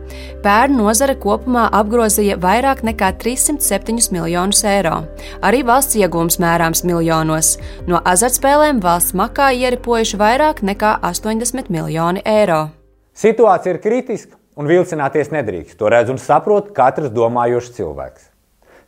Pērn 0.47 0.79
nozare 0.79 1.19
kopumā 1.21 1.67
apgrozīja 1.77 2.39
vairāk 2.41 2.81
nekā 2.87 3.13
307 3.21 4.09
miljonus 4.15 4.65
eiro. 4.65 5.03
Arī 5.45 5.61
valsts 5.67 5.99
iegūms 6.01 6.41
mērāms 6.41 6.85
miljonos. 6.89 7.59
No 7.91 8.01
azartspēlēm 8.15 8.81
valsts 8.81 9.19
makā 9.19 9.51
ieripojuši 9.53 10.23
vairāk 10.23 10.65
nekā 10.65 10.97
80 11.13 11.69
miljoni 11.69 12.25
eiro. 12.25 12.71
Situācija 13.17 13.77
ir 13.77 13.85
kritiska 13.85 14.36
un 14.57 14.71
vilcināties 14.71 15.33
nedrīkst. 15.35 15.77
To 15.81 15.91
redz 15.93 16.13
un 16.13 16.21
saprot 16.23 16.73
katrs 16.77 17.13
domājošs 17.15 17.75
cilvēks. 17.77 18.31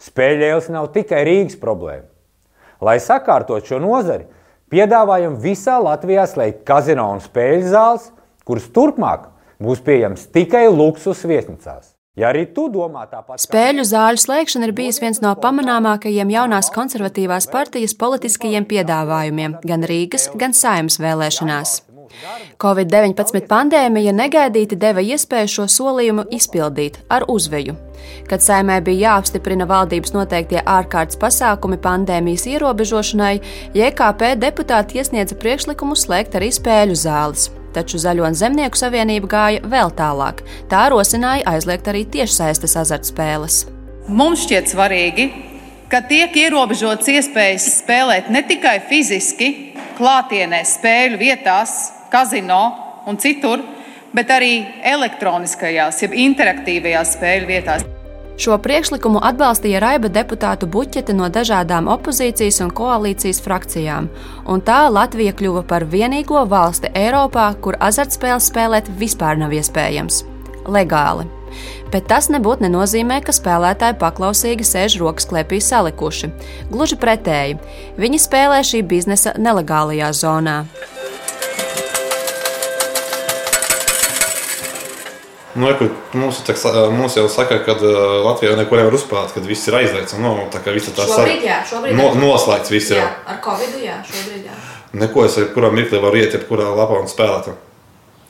Spēļļielas 0.08 0.70
nav 0.72 0.90
tikai 0.94 1.24
Rīgas 1.26 1.58
problēma. 1.60 2.06
Lai 2.84 2.98
sakārtot 3.02 3.66
šo 3.66 3.80
nozari, 3.82 4.28
piedāvājam 4.70 5.36
visā 5.42 5.78
Latvijā 5.82 6.28
slēgt 6.30 6.62
kazino 6.68 7.08
un 7.14 7.22
spēļu 7.24 7.68
zāles, 7.72 8.10
kuras 8.46 8.68
turpmāk 8.70 9.28
būs 9.58 9.82
pieejams 9.84 10.28
tikai 10.34 10.68
luksus 10.70 11.24
viesnīcās. 11.26 11.94
Ja 12.18 12.32
arī 12.32 12.48
tu 12.50 12.64
domā 12.66 13.04
tāpat, 13.06 13.38
Spēļu 13.44 13.84
zāļu 13.86 14.18
slēgšana 14.18 14.66
ir 14.66 14.72
bijis 14.74 14.98
viens 14.98 15.20
no 15.22 15.36
pamanāmākajiem 15.38 16.32
jaunās 16.34 16.72
konservatīvās 16.74 17.46
partijas 17.52 17.94
politiskajiem 17.98 18.66
piedāvājumiem 18.66 19.60
gan 19.62 19.86
Rīgas, 19.86 20.26
gan 20.34 20.56
Saimnes 20.56 20.98
vēlēšanās. 20.98 21.76
Covid-19 22.58 23.46
pandēmija 23.50 24.12
negaidīti 24.16 24.78
deva 24.80 25.02
iespēju 25.04 25.52
šo 25.54 25.66
solījumu 25.74 26.24
izpildīt 26.34 26.98
ar 27.12 27.26
uzveju. 27.28 27.76
Kad 28.28 28.42
saimē 28.44 28.78
bija 28.84 29.12
jāapstiprina 29.12 29.66
valdības 29.68 30.14
noteiktie 30.16 30.62
ārkārtas 30.62 31.18
pasākumi 31.20 31.78
pandēmijas 31.82 32.46
ierobežošanai, 32.50 33.36
JKP 33.76 34.34
deputāti 34.40 35.00
iesniedza 35.00 35.38
priekšlikumu 35.38 35.96
slēgt 35.98 36.38
arī 36.38 36.50
spēļu 36.54 36.98
zāles. 36.98 37.48
Taču 37.76 38.00
Zaļo 38.00 38.24
un 38.26 38.36
Zemnieku 38.38 38.80
savienība 38.80 39.28
gāja 39.30 39.68
vēl 39.68 39.92
tālāk. 39.98 40.40
Tā 40.70 40.88
rosināja 40.92 41.44
aizliegt 41.52 41.90
arī 41.90 42.06
tiešsaistes 42.08 42.78
azartspēles. 42.80 43.66
Mums 44.08 44.46
šķiet 44.46 44.72
svarīgi, 44.72 45.28
ka 45.92 46.00
tiek 46.08 46.32
ierobežotas 46.36 47.10
iespējas 47.12 47.68
spēlēt 47.82 48.32
ne 48.32 48.40
tikai 48.48 48.78
fiziski, 48.88 49.50
klātienē, 49.98 50.62
spēļu 50.64 51.20
vietās, 51.20 51.76
kazino 52.12 52.62
un 53.06 53.16
citur, 53.20 53.62
bet 54.14 54.32
arī 54.32 54.52
elektroniskajās, 54.84 56.02
jeb 56.02 56.16
interaktīvajās 56.16 57.14
spēļu 57.18 57.48
vietās. 57.48 57.86
Šo 58.38 58.54
priekšlikumu 58.62 59.18
atbalstīja 59.26 59.80
raiba 59.82 60.06
deputātu 60.14 60.68
buķete 60.70 61.14
no 61.16 61.26
dažādām 61.26 61.88
opozīcijas 61.90 62.60
un 62.62 62.70
koalīcijas 62.70 63.40
frakcijām, 63.42 64.06
un 64.46 64.62
tā 64.62 64.84
Latvija 64.94 65.34
kļuva 65.34 65.64
par 65.66 65.82
vienīgo 65.90 66.44
valsti 66.46 66.92
Eiropā, 66.94 67.48
kur 67.58 67.74
azartspēles 67.82 68.46
spēlēt 68.52 68.92
vispār 69.00 69.40
nav 69.42 69.56
iespējams- 69.58 70.22
legāli. 70.76 71.26
Bet 71.90 72.06
tas 72.06 72.28
nebūtu 72.30 72.62
nenozīmē, 72.68 73.18
ka 73.24 73.32
spēlētāji 73.32 73.98
paklausīgi 73.98 74.62
sēž 74.70 75.00
rokas 75.00 75.26
klēpī 75.26 75.58
salikuši. 75.58 76.30
Gluži 76.70 76.96
pretēji, 77.00 77.58
viņi 77.98 78.22
spēlē 78.22 78.60
šī 78.62 78.84
biznesa 78.86 79.34
nelegālajā 79.34 80.12
zonā. 80.12 80.64
Nu, 85.58 85.66
ja, 85.66 85.88
mums, 86.14 86.38
tak, 86.46 86.58
mums 86.94 87.16
jau 87.18 87.24
saka, 87.32 87.56
ka 87.66 87.74
uh, 87.74 87.94
Latvijā 88.22 88.52
neko 88.60 88.76
nevar 88.78 88.94
uzspēlēt, 88.94 89.32
kad 89.34 89.46
viss 89.48 89.66
ir 89.66 89.74
aizliegts. 89.80 90.14
Nu, 90.22 90.36
tā 90.52 90.60
kā 90.62 90.70
viss 90.76 90.92
tā 90.94 91.06
Šobrīd, 91.08 91.42
jā, 91.42 91.56
šobrīd 91.66 91.96
no, 91.98 92.12
ir. 92.12 92.20
noslēgts. 92.22 92.70
Viss 92.70 92.92
Jā, 92.94 93.00
jau. 93.02 93.08
ar 93.32 93.40
Covid, 93.42 93.74
jā, 93.82 93.96
šobrīd 94.06 94.44
jā. 94.46 94.58
Neko 95.02 95.24
es 95.26 95.34
jebkurā 95.40 95.72
mirklī 95.74 95.98
varu 96.04 96.20
iet, 96.20 96.36
jebkurā 96.38 96.68
lapā 96.78 97.00
un 97.02 97.10
spēlēt. 97.10 97.50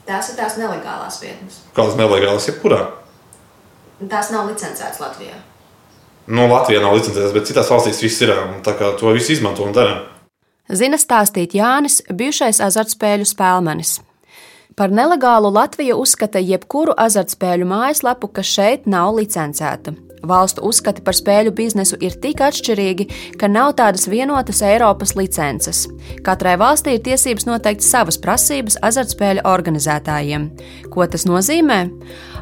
Tās 0.09 0.31
ir 0.31 0.39
tās 0.39 0.57
nelegālās 0.57 1.19
vietnes. 1.21 1.61
Kādas 1.77 1.99
nelegālas, 1.99 2.49
jebkurā. 2.49 2.81
Tās 4.09 4.33
nav 4.33 4.49
licencētas 4.49 4.97
Latvijā. 5.03 5.37
Nu, 6.29 6.47
Latvijā 6.49 6.81
nav 6.81 6.97
licencētas, 6.97 7.33
bet 7.35 7.45
citās 7.49 7.69
valstīs 7.69 8.01
viss 8.01 8.25
ir. 8.25 8.33
un 8.33 8.63
Tā 8.65 8.73
kā 8.79 8.89
to 8.97 9.13
visu 9.13 9.35
izmanto 9.37 9.63
un 9.69 9.75
dara. 9.75 9.99
Zina 10.69 10.97
stāstīt 11.01 11.53
Jānis, 11.57 12.01
bijušais 12.09 12.59
azartspēļu 12.61 13.25
spēlmanis. 13.25 13.99
Par 14.79 14.93
nelegālu 14.95 15.49
Latvija 15.51 15.97
uzskata 15.99 16.39
jebkuru 16.39 16.93
azartspēļu 17.03 17.65
mājaslapu, 17.67 18.29
kas 18.31 18.47
šeit 18.47 18.85
nav 18.87 19.17
licencēta. 19.17 19.91
Valstu 20.23 20.63
uzskati 20.67 21.03
par 21.03 21.17
spēļu 21.17 21.51
biznesu 21.55 21.97
ir 22.03 22.15
tik 22.23 22.39
atšķirīgi, 22.43 23.09
ka 23.39 23.49
nav 23.51 23.73
tādas 23.79 24.07
vienotas 24.07 24.61
Eiropas 24.63 25.17
licences. 25.19 25.81
Katrai 26.23 26.55
valstī 26.59 26.95
ir 26.95 27.03
tiesības 27.03 27.47
noteikt 27.49 27.83
savas 27.83 28.19
prasības 28.23 28.79
azartspēļu 28.87 29.43
organizētājiem. 29.51 30.47
Ko 30.95 31.07
tas 31.11 31.27
nozīmē? 31.27 31.81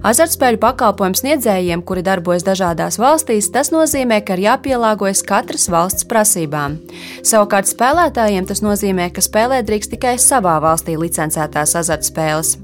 Azartspēļu 0.05 0.59
pakalpojumu 0.61 1.17
sniedzējiem, 1.17 1.81
kuri 1.87 2.03
darbojas 2.05 2.45
dažādās 2.45 2.99
valstīs, 3.01 3.49
tas 3.53 3.71
nozīmē, 3.73 4.19
ka 4.25 4.35
ir 4.37 4.43
jāpielāgojas 4.45 5.23
katras 5.25 5.65
valsts 5.73 6.05
prasībām. 6.09 6.77
Savukārt 7.25 7.69
spēlētājiem 7.71 8.45
tas 8.45 8.61
nozīmē, 8.61 9.09
ka 9.13 9.23
spēlēt 9.25 9.65
drīkst 9.69 9.95
tikai 9.95 10.17
savā 10.21 10.59
valstī 10.61 10.97
licencētās 11.01 11.73
azartspēles. 11.81 12.57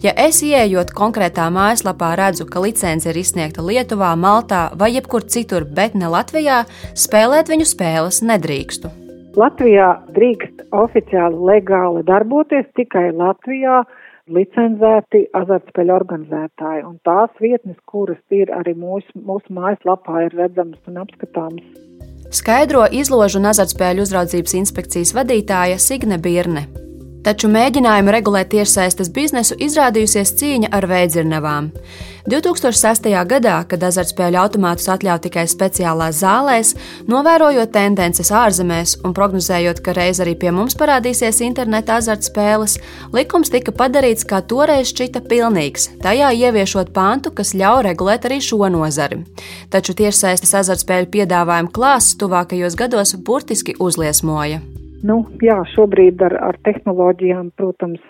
Ja 0.00 0.14
es 0.16 0.40
ieejot 0.42 0.94
konkrētā 0.96 1.50
mājaslapā 1.52 2.14
redzu, 2.16 2.48
ka 2.48 2.64
licence 2.64 3.08
ir 3.10 3.20
izsniegta 3.20 3.64
Lietuvā, 3.64 4.14
Maltā 4.16 4.68
vai 4.78 4.94
jebkur 4.94 5.28
citur, 5.28 5.68
bet 5.68 5.94
ne 5.94 6.08
Latvijā, 6.08 6.64
spēlēt 6.96 7.52
viņu 7.52 7.68
spēles 7.68 8.22
nedrīkstu. 8.24 8.94
Latvijā 9.38 9.92
drīkst 10.16 10.64
oficiāli 10.74 11.36
legāli 11.52 12.02
darboties 12.08 12.66
tikai 12.74 13.10
Latvijā 13.12 13.84
licenzēti 14.32 15.24
azartspēļu 15.36 15.94
organizētāji. 15.94 16.84
Un 16.88 16.98
tās 17.06 17.30
vietnes, 17.42 17.76
kuras 17.90 18.20
ir 18.34 18.52
arī 18.54 18.74
mūsu, 18.78 19.12
mūsu 19.28 19.54
mājaslapā, 19.54 20.26
ir 20.26 20.36
redzamas 20.38 20.80
un 20.90 21.00
apskatāmas. 21.04 21.68
Skaidro 22.34 22.84
izložu 22.92 23.40
un 23.40 23.48
azartspēļu 23.52 24.04
uzraudzības 24.04 24.58
inspekcijas 24.60 25.14
vadītāja 25.16 25.80
Signe 25.80 26.20
Birne. 26.20 26.66
Taču 27.26 27.50
mēģinājumu 27.50 28.12
regulēt 28.14 28.52
tiešsaistes 28.52 29.10
biznesu 29.10 29.56
izrādījusies 29.58 30.36
cīņa 30.38 30.70
ar 30.74 30.86
veidzirnavām. 30.86 31.72
2006. 32.28 33.08
gadā, 33.26 33.56
kad 33.68 33.82
azartspēļu 33.88 34.38
automātus 34.38 34.88
atļauj 34.92 35.22
tikai 35.24 35.46
speciālās 35.48 36.20
zālēs, 36.20 36.74
novērojot 37.08 37.72
tendences 37.72 38.30
ārzemēs 38.30 38.98
un 39.02 39.16
prognozējot, 39.16 39.80
ka 39.82 39.96
reiz 39.96 40.20
arī 40.22 40.36
pie 40.38 40.52
mums 40.54 40.76
parādīsies 40.78 41.40
interneta 41.46 41.96
azartspēles, 41.98 42.78
likums 43.16 43.50
tika 43.54 43.72
padarīts, 43.74 44.28
kā 44.28 44.42
toreiz 44.44 44.92
šķita 44.92 45.24
pilnīgs, 45.28 45.88
tajā 46.04 46.30
ieviešot 46.36 46.92
pantu, 46.94 47.32
kas 47.34 47.54
ļauj 47.56 47.86
regulēt 47.90 48.28
arī 48.28 48.42
šo 48.44 48.68
nozari. 48.70 49.24
Taču 49.72 49.96
tiešsaistes 49.96 50.54
azartspēļu 50.62 51.10
piedāvājuma 51.16 51.72
klāsts 51.72 52.18
tuvākajos 52.20 52.76
gados 52.78 53.16
burtiski 53.24 53.78
uzliesmoja. 53.80 54.60
Nu, 55.06 55.20
jā, 55.44 55.60
šobrīd 55.74 56.22
ar, 56.26 56.34
ar 56.42 56.56
tehnoloģijām, 56.66 57.52
protams, 57.60 58.02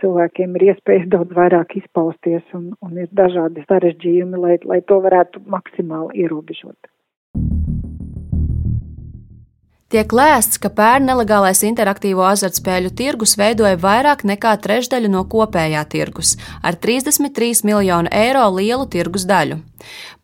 cilvēkiem 0.00 0.54
ir 0.56 0.70
iespējas 0.70 1.10
daudz 1.12 1.36
vairāk 1.36 1.76
izpausties 1.76 2.56
un, 2.56 2.70
un 2.80 2.96
ir 3.02 3.10
dažādi 3.12 3.64
sarežģījumi, 3.68 4.40
lai, 4.40 4.56
lai 4.64 4.80
to 4.88 5.02
varētu 5.04 5.44
maksimāli 5.52 6.24
ierobežot. 6.24 6.78
Tiek 9.92 10.10
lēsts, 10.16 10.56
ka 10.58 10.70
pērn 10.72 11.04
nelegālais 11.10 11.60
interaktīvo 11.68 12.24
azartspēļu 12.24 12.90
tirgus 12.96 13.34
veidoja 13.36 13.76
vairāk 13.82 14.22
nekā 14.24 14.54
trešdaļu 14.64 15.10
no 15.12 15.20
kopējā 15.28 15.82
tirgus, 15.92 16.30
ar 16.64 16.78
33 16.80 17.60
miljonu 17.68 18.08
eiro 18.08 18.46
lielu 18.56 18.88
tirgus 18.94 19.26
daļu. 19.28 19.60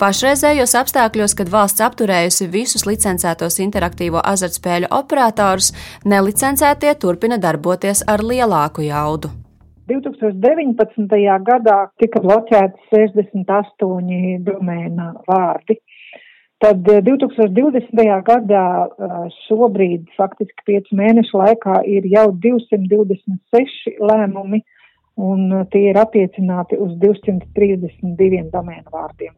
Pašreizējos 0.00 0.74
apstākļos, 0.80 1.36
kad 1.36 1.52
valsts 1.52 1.84
apturējusi 1.84 2.48
visus 2.48 2.86
licencētos 2.88 3.60
interaktīvo 3.60 4.24
azartspēļu 4.32 4.88
operatorus, 4.96 5.74
nelicencētie 6.08 6.96
turpina 7.04 7.36
darboties 7.36 8.00
ar 8.08 8.24
lielāku 8.24 8.88
jaudu. 8.88 9.28
2019. 9.90 11.20
gadā 11.46 11.78
tika 12.00 12.22
bloķēti 12.22 12.88
68 12.94 14.44
domēna 14.46 15.12
vārdi. 15.28 15.76
Tad 16.60 16.84
2020. 16.84 18.02
gadā 18.26 18.64
šobrīd, 19.46 20.10
faktiski 20.18 20.66
5 20.68 20.90
mēnešu 20.98 21.40
laikā, 21.40 21.78
ir 21.88 22.04
jau 22.12 22.26
226 22.36 23.94
lēmumi, 23.96 24.60
un 25.20 25.62
tie 25.72 25.86
ir 25.88 26.00
attiecināti 26.00 26.76
uz 26.76 26.92
232 27.00 28.50
domēnu 28.52 28.92
vārdiem. 28.92 29.32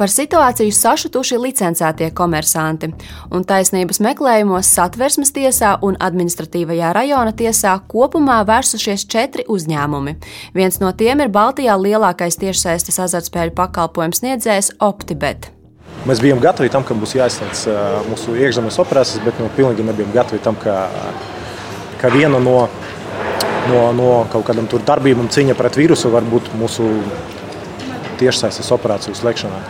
Par 0.00 0.08
situāciju 0.08 0.72
sašutuši 0.72 1.36
licencētie 1.36 2.06
komersanti, 2.16 2.88
un 3.36 3.44
taisnības 3.44 4.00
meklējumos 4.00 4.70
satversmes 4.72 5.30
tiesā 5.36 5.74
un 5.84 5.98
administratīvajā 6.00 6.94
rajona 6.96 7.36
tiesā 7.36 7.76
kopumā 7.92 8.40
vērsušies 8.48 9.04
četri 9.12 9.44
uzņēmumi. 9.44 10.16
Viens 10.56 10.80
no 10.80 10.90
tiem 10.96 11.20
ir 11.20 11.30
Baltijā 11.30 11.76
lielākais 11.76 12.40
tiešsaistes 12.40 12.98
azartspēļu 13.06 13.54
pakalpojums 13.60 14.24
sniedzējs 14.24 14.74
OptiBet. 14.80 15.52
Mēs 16.08 16.20
bijām 16.22 16.40
gatavi 16.40 16.70
tam, 16.72 16.84
ka 16.86 16.96
būs 16.96 17.12
jāizslēdz 17.18 17.66
mūsu 18.08 18.32
iekšzemes 18.40 18.78
operācijas, 18.80 19.20
bet 19.24 19.36
nu, 19.42 19.50
pilnīgi 19.56 19.84
nebijām 19.84 20.14
gatavi 20.14 20.40
tam, 20.44 20.56
ka, 20.56 20.86
ka 22.00 22.12
viena 22.14 22.40
no, 22.40 22.56
no, 23.68 23.82
no 23.96 24.08
kaut 24.32 24.46
kādām 24.48 24.70
darbībām 24.70 25.28
cīņa 25.32 25.58
pret 25.58 25.76
vīrusu 25.76 26.12
var 26.14 26.24
būt 26.24 26.48
mūsu 26.56 26.88
tiešsaistes 28.20 28.72
operāciju 28.76 29.16
slēgšanā. 29.18 29.60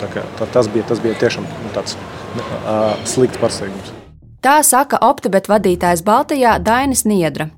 Kā, 0.00 0.22
tā, 0.38 0.46
tas, 0.48 0.70
bija, 0.72 0.86
tas 0.88 1.02
bija 1.02 1.18
tiešām 1.20 1.44
nu, 1.44 1.70
tāds 1.74 1.98
uh, 1.98 2.94
slikts 3.04 3.40
pārsteigums. 3.42 3.92
Tā 4.40 4.62
saka 4.64 5.02
optibet 5.04 5.50
vadītājs 5.50 6.00
Baltijā 6.06 6.56
Dainis 6.64 7.04
Niedra. 7.04 7.50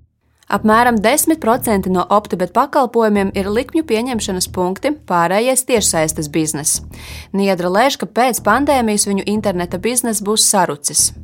Apmēram 0.53 0.99
10% 1.01 1.89
no 1.89 2.03
optibet 2.13 2.51
pakalpojumiem 2.53 3.31
ir 3.33 3.49
likmju 3.49 3.87
pieņemšanas 3.89 4.51
punkti, 4.53 4.91
pārējais 5.09 5.65
tiešsaistes 5.65 6.29
bizness. 6.33 6.83
Niedra 7.33 7.71
lēš, 7.73 7.97
ka 8.03 8.09
pēc 8.21 8.43
pandēmijas 8.45 9.09
viņu 9.09 9.25
interneta 9.33 9.81
bizness 9.81 10.21
būs 10.21 10.45
sarucis. 10.45 11.15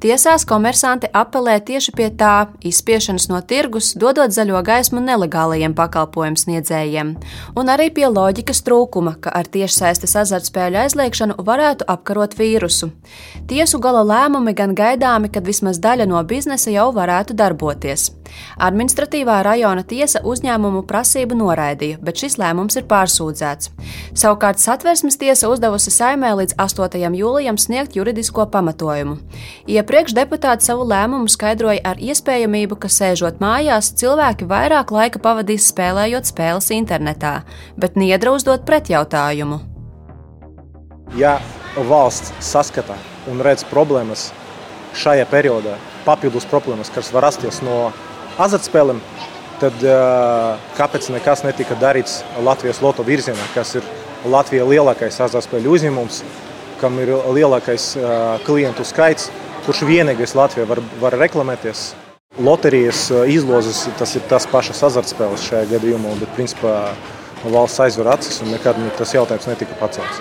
Tiesās 0.00 0.44
komersanti 0.48 1.08
apelē 1.12 1.56
tieši 1.64 1.92
pie 1.96 2.08
tā 2.12 2.48
izspiešanas 2.60 3.28
no 3.30 3.40
tirgus, 3.40 3.94
dodot 3.96 4.34
zaļo 4.34 4.60
gaismu 4.66 5.00
nelegālajiem 5.04 5.74
pakalpojumu 5.76 6.40
sniedzējiem, 6.40 7.14
un 7.56 7.72
arī 7.72 7.88
pie 7.96 8.06
loģikas 8.12 8.60
trūkuma, 8.66 9.16
ka 9.20 9.32
ar 9.32 9.48
tiešsaistes 9.48 10.16
azartspēļu 10.22 10.82
aizliekšanu 10.84 11.38
varētu 11.46 11.88
apkarot 11.88 12.36
vīrusu. 12.38 12.90
Tiesu 13.48 13.80
gala 13.80 14.04
lēmumi 14.06 14.54
gan 14.56 14.76
gaidāmi, 14.76 15.32
kad 15.32 15.46
vismaz 15.46 15.80
daļa 15.82 16.08
no 16.10 16.22
biznesa 16.28 16.72
jau 16.74 16.90
varētu 16.96 17.36
darboties. 17.36 18.10
Administratīvā 18.60 19.38
rajona 19.46 19.84
tiesa 19.86 20.22
uzņēmumu 20.26 20.82
prasību 20.88 21.36
noraidīja, 21.38 22.00
bet 22.02 22.20
šis 22.22 22.38
lēmums 22.40 22.78
ir 22.78 22.86
pārsūdzēts. 22.90 23.70
Savukārt 24.16 24.60
satversmes 24.62 25.18
tiesa 25.20 25.50
uzdevusi 25.52 25.92
saimē 25.94 26.32
līdz 26.40 26.56
8. 26.62 27.16
jūlijam 27.20 27.58
sniegt 27.60 27.96
juridisko 27.96 28.46
pamatojumu. 28.52 29.18
Iepriekš 29.66 30.12
deputāti 30.14 30.62
savu 30.62 30.84
lēmumu 30.86 31.26
skaidroja 31.26 31.80
ar 31.90 31.98
iespējamību, 31.98 32.76
ka 32.78 32.86
sēžot 32.86 33.40
mājās, 33.42 33.88
cilvēki 33.98 34.46
vairāk 34.46 34.92
laika 34.94 35.18
pavadīs 35.18 35.64
spēlējot 35.72 36.28
spēles 36.28 36.68
internetā, 36.70 37.40
bet 37.74 37.96
Niedra 37.98 38.30
uzdot 38.36 38.62
pretjautājumu. 38.68 39.58
Ja 41.18 41.40
valsts 41.88 42.30
saskata 42.46 42.94
un 43.26 43.42
redz 43.42 43.64
problēmas 43.66 44.28
šajā 45.02 45.24
periodā, 45.32 45.74
papildus 46.04 46.46
problēmas, 46.46 46.92
kas 46.94 47.10
var 47.10 47.26
rasties 47.26 47.58
no 47.66 47.88
azartspēlēm, 48.38 49.00
tad 49.58 49.82
kāpēc 50.78 51.08
nekas 51.10 51.42
netika 51.42 51.74
darīts 51.80 52.20
Latvijas 52.38 52.78
loto 52.86 53.02
virzienā, 53.02 53.48
kas 53.56 53.74
ir 53.80 53.90
Latvijas 54.30 54.70
lielākais 54.70 55.18
azartspēļu 55.26 55.74
uzņēmums, 55.74 56.22
kam 56.78 57.02
ir 57.02 57.10
lielākais 57.34 57.96
klientu 58.46 58.86
skaits, 58.86 59.26
kurš 59.66 59.82
vienīgais 59.88 60.36
Latvijā 60.38 60.66
var, 60.70 60.80
var 61.02 61.16
reklamēties. 61.18 61.90
Loterijas 62.42 63.08
izlozes 63.32 63.86
tas 63.98 64.12
ir 64.18 64.24
tas 64.30 64.46
pašas 64.50 64.82
azartspēles 64.90 65.46
šajā 65.48 65.66
gadījumā, 65.74 66.14
bet 66.20 66.34
principā 66.36 66.78
valsts 67.44 67.82
aizver 67.82 68.10
acis 68.12 68.42
un 68.44 68.52
nekad 68.54 68.78
tas 68.98 69.14
jautājums 69.14 69.48
netika 69.50 69.78
pacelts. 69.80 70.20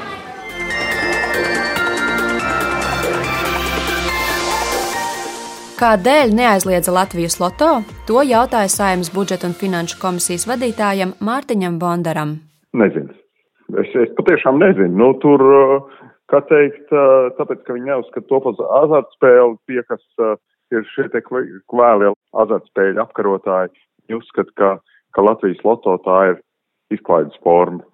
Kādēļ 5.76 6.32
neaizliedza 6.32 6.94
Latvijas 6.96 7.36
loto? 7.42 7.82
To 8.08 8.22
jautāja 8.24 8.72
Saimnes 8.72 9.12
budžeta 9.12 9.50
un 9.50 9.54
finanšu 9.60 10.00
komisijas 10.00 10.48
vadītājam 10.48 11.12
Mārtiņam 11.20 11.76
Bondaram. 11.82 12.38
Nezinu. 12.80 13.12
Es, 13.82 13.92
es 14.00 14.14
patiešām 14.16 14.62
nezinu. 14.62 14.94
Nu, 15.02 15.10
tur, 15.20 15.44
kā 16.32 16.42
teikt, 16.50 16.92
tāpēc, 17.40 17.64
ka 17.66 17.76
viņi 17.78 17.92
neuzskata 17.92 18.30
to 18.30 18.42
par 18.46 18.64
azartspēli, 18.82 19.58
tie, 19.70 19.82
kas 19.90 20.06
ir 20.74 20.88
šie 20.94 21.10
kvēlie 21.22 22.14
azartspēļu 22.46 23.04
apkarotāji, 23.06 23.76
uzskata, 24.16 24.56
ka, 24.58 24.72
ka 25.16 25.26
Latvijas 25.26 25.62
loto 25.66 25.98
tā 26.06 26.22
ir 26.34 26.42
izklaides 26.94 27.38
forma, 27.44 27.86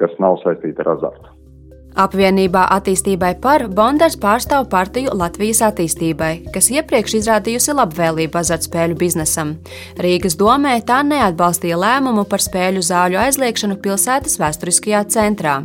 kas 0.00 0.14
nav 0.22 0.40
saistīta 0.44 0.84
ar 0.84 0.96
azartu. 0.96 1.32
Apvienībā 1.96 2.66
attīstībai 2.74 3.30
par 3.40 3.62
Bondars 3.72 4.18
pārstāv 4.20 4.66
partiju 4.68 5.14
Latvijas 5.16 5.62
attīstībai, 5.64 6.52
kas 6.52 6.68
iepriekš 6.74 7.14
izrādījusi 7.22 7.72
labvēlību 7.72 8.36
azartspēļu 8.36 8.98
biznesam. 9.00 9.54
Rīgas 10.04 10.36
domē 10.36 10.74
tā 10.84 11.00
neatbalstīja 11.08 11.80
lēmumu 11.80 12.26
par 12.28 12.44
spēļu 12.44 12.84
zāļu 12.84 13.22
aizliekšanu 13.22 13.80
pilsētas 13.80 14.36
vēsturiskajā 14.42 15.06
centrā. 15.16 15.56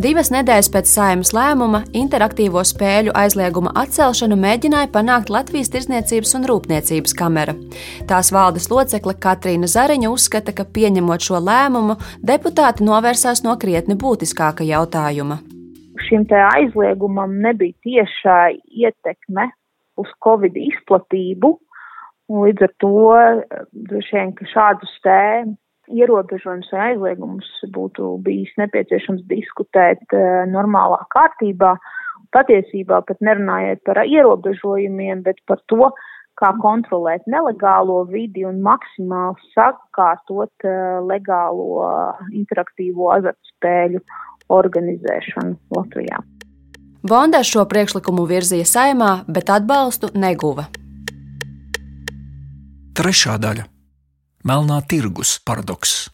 Divas 0.00 0.30
nedēļas 0.32 0.70
pēc 0.72 0.88
saimas 0.88 1.30
lēmuma 1.36 1.82
interaktīvo 2.00 2.62
spēļu 2.64 3.12
aizlieguma 3.20 3.74
atcelšanu 3.82 4.38
mēģināja 4.40 4.88
panākt 4.94 5.28
Latvijas 5.28 5.68
Tirzniecības 5.74 6.32
un 6.38 6.46
Rūpniecības 6.48 7.12
kamera. 7.18 7.52
Tās 8.08 8.30
valdes 8.32 8.70
locekle 8.72 9.12
Katrīna 9.20 9.68
Zariņa 9.68 10.08
uzskata, 10.08 10.54
ka 10.56 10.64
pieņemot 10.64 11.26
šo 11.26 11.42
lēmumu, 11.44 11.98
deputāti 12.24 12.86
novērsās 12.88 13.44
no 13.44 13.58
krietni 13.60 13.98
būtiskāka 14.00 14.64
jautājuma. 14.64 15.42
Šim 16.06 16.24
aizliegumam 16.32 17.36
nebija 17.44 17.76
tiešā 17.84 18.40
ietekme 18.72 19.50
uz 20.00 20.08
Covid 20.24 20.56
izplatību. 20.56 21.58
Līdz 22.40 22.70
ar 22.70 22.76
to 22.80 22.96
droši 23.90 24.16
vien, 24.16 24.32
šādus 24.48 24.96
te 25.04 25.20
ierobežojums 25.90 26.70
vai 26.72 26.90
aizliegums 26.90 27.48
būtu 27.74 28.16
bijis 28.26 28.52
nepieciešams 28.60 29.24
diskutēt 29.30 30.02
uh, 30.14 30.44
normālā 30.50 31.02
kārtībā. 31.14 31.74
Patiesībā 32.34 33.00
pat 33.08 33.18
nerunājot 33.26 33.82
par 33.86 34.02
ierobežojumiem, 34.04 35.24
bet 35.26 35.40
par 35.50 35.62
to, 35.70 35.90
kā 36.40 36.52
kontrolēt 36.62 37.26
nelegālo 37.28 38.04
vidi 38.08 38.46
un 38.48 38.62
maksimāli 38.64 39.50
sakārtot 39.54 40.68
uh, 40.68 41.00
legālo 41.06 41.88
interaktīvo 42.30 43.10
azartspēļu 43.18 44.04
organizēšanu 44.50 45.58
Latvijā. 45.76 46.22
Bonda 47.00 47.40
šo 47.46 47.64
priekšlikumu 47.68 48.26
virzīja 48.28 48.68
saimā, 48.68 49.10
bet 49.28 49.50
atbalstu 49.52 50.12
neguva. 50.20 50.68
Trešā 52.96 53.38
daļa 53.40 53.79
Melnā 54.40 54.80
tirgus 54.88 55.36
paradoks. 55.44 56.08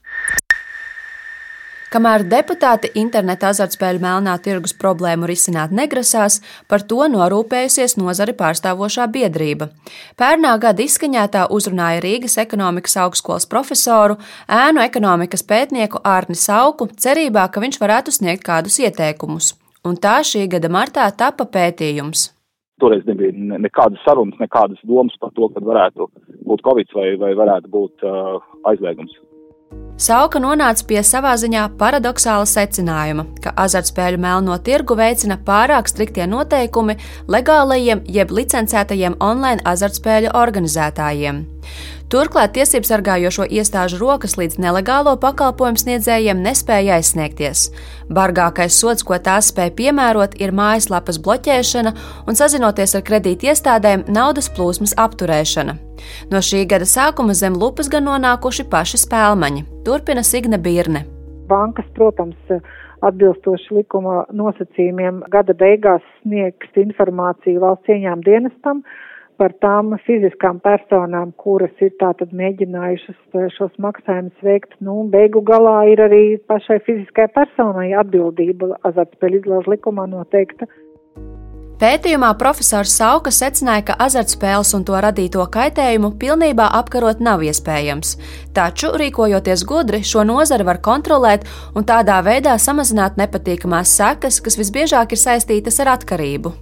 Kamēr 1.95 2.25
deputāti 2.27 2.91
interneta 2.99 3.53
azartspēļu 3.53 4.03
melnā 4.03 4.35
tirgus 4.43 4.75
problēmu 4.75 5.29
risināt 5.31 5.71
negrasās, 5.71 6.41
par 6.67 6.83
to 6.83 7.07
norūpējusies 7.13 7.95
nozari 8.01 8.35
pārstāvošā 8.37 9.07
biedrība. 9.15 9.71
Pērnā 10.19 10.57
gada 10.61 10.83
izskaņētā 10.83 11.47
uzrunāja 11.55 12.03
Rīgas 12.03 12.37
ekonomikas 12.43 12.99
augstskolas 13.07 13.47
profesoru, 13.47 14.19
ēnu 14.51 14.83
ekonomikas 14.83 15.47
pētnieku 15.47 16.03
Ārni 16.03 16.35
Sauku, 16.35 16.91
cerībā, 16.91 17.47
ka 17.49 17.63
viņš 17.63 17.81
varētu 17.81 18.19
sniegt 18.19 18.45
kādus 18.45 18.83
ieteikumus. 18.83 19.55
Un 19.87 19.95
tā 19.97 20.19
šī 20.27 20.49
gada 20.51 20.69
martā 20.69 21.07
tapa 21.15 21.47
pētījums. 21.47 22.33
Toreiz 22.81 23.07
nebija 23.09 23.33
nekādas 23.63 24.03
sarunas, 24.05 24.37
nekādas 24.41 24.83
domas 24.85 25.17
par 25.21 25.31
to, 25.37 25.49
ka 25.53 25.63
varētu 25.65 26.11
būt 26.45 26.65
Covid 26.67 26.93
vai, 26.97 27.09
vai 27.21 27.33
varētu 27.39 27.73
būt 27.73 28.05
uh, 28.05 28.37
aizliegums. 28.69 29.15
Sauka 29.97 30.37
nonāca 30.37 30.85
pie 30.85 30.99
savā 31.01 31.31
ziņā 31.41 31.63
paradoxāla 31.81 32.45
secinājuma, 32.45 33.23
ka 33.41 33.55
azartspēļu 33.65 34.19
melno 34.21 34.59
tirgu 34.61 34.93
veicina 34.99 35.39
pārāk 35.41 35.89
striktie 35.89 36.27
noteikumi 36.29 36.99
legālajiem 37.33 38.03
jeb 38.05 38.35
licencētajiem 38.37 39.17
online 39.25 39.65
azartspēļu 39.65 40.35
organizētājiem. 40.37 41.41
Turklāt 42.13 42.53
tiesību 42.59 42.87
sargājošo 42.87 43.49
iestāžu 43.49 43.97
rokas 44.03 44.37
līdz 44.37 44.61
nelegālo 44.63 45.17
pakalpojumu 45.25 45.81
sniedzējiem 45.81 46.45
nespēja 46.45 47.01
aizsniegties. 47.01 47.71
Bargākais 48.13 48.77
sods, 48.77 49.03
ko 49.03 49.17
tās 49.17 49.49
spēja 49.49 49.73
piemērot, 49.81 50.37
ir 50.37 50.53
mājaslapas 50.53 51.19
bloķēšana 51.25 51.97
un, 52.29 52.37
sazinoties 52.37 52.95
ar 53.01 53.09
kredīti 53.09 53.49
iestādēm, 53.49 54.05
naudas 54.13 54.53
plūsmas 54.53 54.93
apturēšana. 55.01 55.86
No 56.33 56.43
šī 56.45 56.65
gada 56.71 56.89
sākuma 56.89 57.37
zem 57.37 57.57
lupas 57.61 57.91
gan 57.93 58.07
nonākuši 58.09 58.69
paši 58.73 59.03
spēlmaņi. 59.05 59.67
Turpina 59.87 60.25
Signe 60.27 60.59
Birne. 60.59 61.05
Bankas, 61.47 61.87
protams, 61.95 62.39
atbilstoši 63.07 63.75
likuma 63.79 64.25
nosacījumiem, 64.35 65.25
gada 65.33 65.55
beigās 65.55 66.05
sniegs 66.23 66.81
informāciju 66.81 67.63
valsts 67.63 67.93
ieņēmuma 67.93 68.27
dienestam 68.27 68.83
par 69.37 69.53
tām 69.61 69.93
fiziskām 70.07 70.63
personām, 70.65 71.33
kuras 71.37 71.73
ir 71.85 71.93
tātad 72.01 72.33
mēģinājušas 72.37 73.53
šos 73.57 73.75
maksājumus 73.85 74.47
veikt. 74.47 74.73
Nu, 74.81 75.03
beigu 75.13 75.43
galā 75.45 75.77
ir 75.93 76.01
arī 76.07 76.23
pašai 76.49 76.79
fiziskai 76.87 77.29
personai 77.37 77.91
atbildība 78.01 78.73
azartspēļu 78.89 79.43
izlaužu 79.43 79.75
likumā 79.77 80.09
noteikta. 80.09 80.69
Pētījumā 81.77 82.31
profesors 82.41 82.95
Sauka 82.97 83.29
secināja, 83.29 83.83
ka 83.91 83.95
azartspēles 84.01 84.71
un 84.79 84.85
to 84.89 84.95
radīto 85.05 85.43
kaitējumu 85.53 86.09
pilnībā 86.17 86.71
apkarot 86.79 87.19
nav 87.21 87.43
iespējams. 87.45 88.15
Taču, 88.57 88.95
rīkojoties 88.97 89.65
gudri, 89.69 89.99
šo 90.01 90.23
nozari 90.25 90.65
var 90.65 90.79
kontrolēt 90.87 91.45
un 91.77 91.85
tādā 91.85 92.23
veidā 92.25 92.55
samazināt 92.57 93.19
nepatīkamās 93.21 93.93
sekas, 93.99 94.39
kas 94.41 94.57
visbiežāk 94.57 95.13
ir 95.13 95.21
saistītas 95.21 95.77
ar 95.85 95.91
atkarību. 95.99 96.55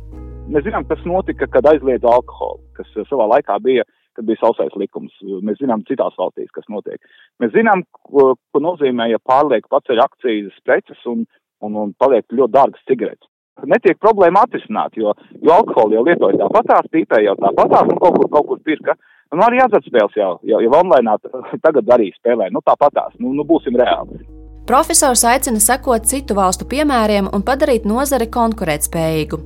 Mēs 0.51 0.67
zinām, 0.67 0.83
kas 0.89 1.05
notika, 1.07 1.47
kad 1.47 1.69
aizliedza 1.71 2.11
alkoholu, 2.11 2.59
kas 2.75 2.91
uh, 2.97 3.07
savā 3.07 3.29
laikā 3.37 3.61
bija, 3.63 3.85
kad 4.19 4.27
bija 4.27 4.41
sausais 4.41 4.75
likums. 4.75 5.15
Mēs 5.47 5.61
zinām 5.63 5.85
citās 5.87 6.19
valstīs, 6.19 6.51
kas 6.59 6.67
notiek. 6.67 6.99
Mēs 7.39 7.55
zinām, 7.55 7.87
ko, 8.11 8.33
ko 8.51 8.65
nozīmē, 8.67 9.07
ja 9.15 9.23
pārlieku 9.23 9.71
paceļ 9.77 10.03
akcijas 10.09 10.59
preces 10.67 11.07
un, 11.07 11.23
un, 11.63 11.79
un 11.85 11.95
paliek 12.03 12.27
ļoti 12.35 12.57
dārgas 12.59 12.91
cigaretes. 12.91 13.31
Netiek 13.63 13.99
problēma 14.03 14.43
atrisināt, 14.45 14.97
jo, 14.99 15.15
jo 15.41 15.53
alkoholu 15.55 15.95
jau 15.95 16.05
lietoja 16.09 16.41
tāpatās, 16.43 16.91
pīpē 16.91 17.23
jau 17.23 17.37
tāpatās 17.39 17.87
un 17.87 18.01
kaut 18.03 18.19
kur, 18.19 18.31
kaut 18.33 18.49
kur 18.51 18.63
pirka. 18.67 18.97
Un 19.33 19.43
arī 19.43 19.63
azartspēles 19.63 20.19
jau, 20.19 20.33
jau, 20.47 20.61
jau 20.63 20.73
online 20.79 21.15
tagad 21.63 21.89
arī 21.97 22.11
spēlē, 22.19 22.51
nu 22.55 22.63
tāpatās, 22.67 23.15
nu, 23.19 23.33
nu 23.35 23.47
būsim 23.47 23.79
reāli. 23.79 24.21
Profesors 24.67 25.21
aicina 25.29 25.61
sekot 25.61 26.07
citu 26.09 26.33
valstu 26.39 26.65
piemēriem 26.65 27.27
un 27.37 27.43
padarīt 27.45 27.85
nozari 27.85 28.31
konkurētspējīgu. 28.33 29.39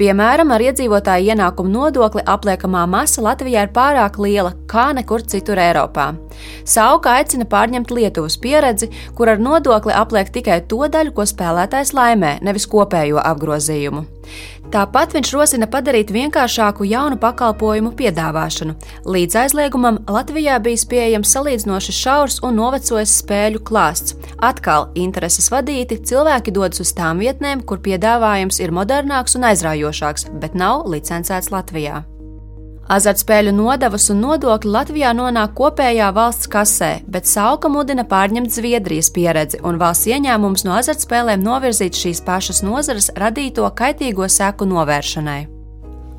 Piemēram, 0.00 0.50
ar 0.50 0.64
iedzīvotāju 0.66 1.30
ienākumu 1.30 1.70
nodokli 1.70 2.24
apliekamā 2.26 2.82
masa 2.90 3.22
Latvijā 3.22 3.62
ir 3.68 3.70
pārāk 3.76 4.18
liela 4.18 4.50
kā 4.66 4.88
nekur 4.98 5.22
citur 5.30 5.62
Eiropā. 5.62 6.08
Sauka 6.66 7.14
aicina 7.20 7.46
pārņemt 7.46 7.94
Lietuvas 7.94 8.34
pieredzi, 8.42 8.90
kur 9.14 9.30
ar 9.30 9.38
nodokli 9.38 9.94
apliek 9.94 10.34
tikai 10.34 10.64
to 10.66 10.82
daļu, 10.90 11.14
ko 11.14 11.28
spēlētājs 11.30 11.94
laimē, 11.94 12.40
nevis 12.42 12.66
kopējo 12.66 13.22
apgrozījumu. 13.22 14.02
Tāpat 14.72 15.12
viņš 15.14 15.32
rosina 15.34 15.68
padarīt 15.70 16.12
vienkāršāku 16.14 16.86
jaunu 16.88 17.18
pakalpojumu 17.20 17.92
piedāvāšanu. 17.98 18.74
Līdz 19.04 19.36
aizliegumam 19.44 20.00
Latvijā 20.10 20.56
bijis 20.62 20.86
pieejams 20.90 21.34
salīdzinoši 21.36 21.94
šaurs 21.98 22.40
un 22.46 22.58
novecojis 22.58 23.18
spēļu 23.20 23.62
klāsts. 23.66 24.16
Atkal 24.38 24.88
intereses 24.94 25.50
vadīti, 25.52 26.00
cilvēki 26.08 26.54
dodas 26.54 26.82
uz 26.84 26.94
tām 26.96 27.22
vietnēm, 27.22 27.66
kur 27.68 27.82
piedāvājums 27.84 28.62
ir 28.64 28.74
modernāks 28.74 29.38
un 29.38 29.50
aizraujošāks, 29.52 30.30
bet 30.40 30.58
nav 30.58 30.88
licencēts 30.90 31.52
Latvijā. 31.54 32.02
Azartspēļu 32.92 33.54
nodevas 33.56 34.10
un 34.12 34.20
nodokļi 34.20 34.70
Latvijā 34.74 35.14
nonāk 35.16 35.54
kopējā 35.56 36.10
valsts 36.12 36.50
kasē, 36.52 36.90
bet 37.08 37.24
Sauka 37.30 37.70
mudina 37.72 38.04
pārņemt 38.04 38.52
Zviedrijas 38.52 39.08
pieredzi 39.14 39.62
un 39.64 39.80
valsts 39.80 40.10
ieņēmumus 40.12 40.66
no 40.68 40.76
azartspēlēm 40.76 41.40
novirzīt 41.40 41.96
šīs 41.96 42.20
pašas 42.26 42.60
nozares 42.66 43.08
radīto 43.16 43.64
kaitīgo 43.72 44.28
seku 44.28 44.68
novēršanai. 44.68 45.40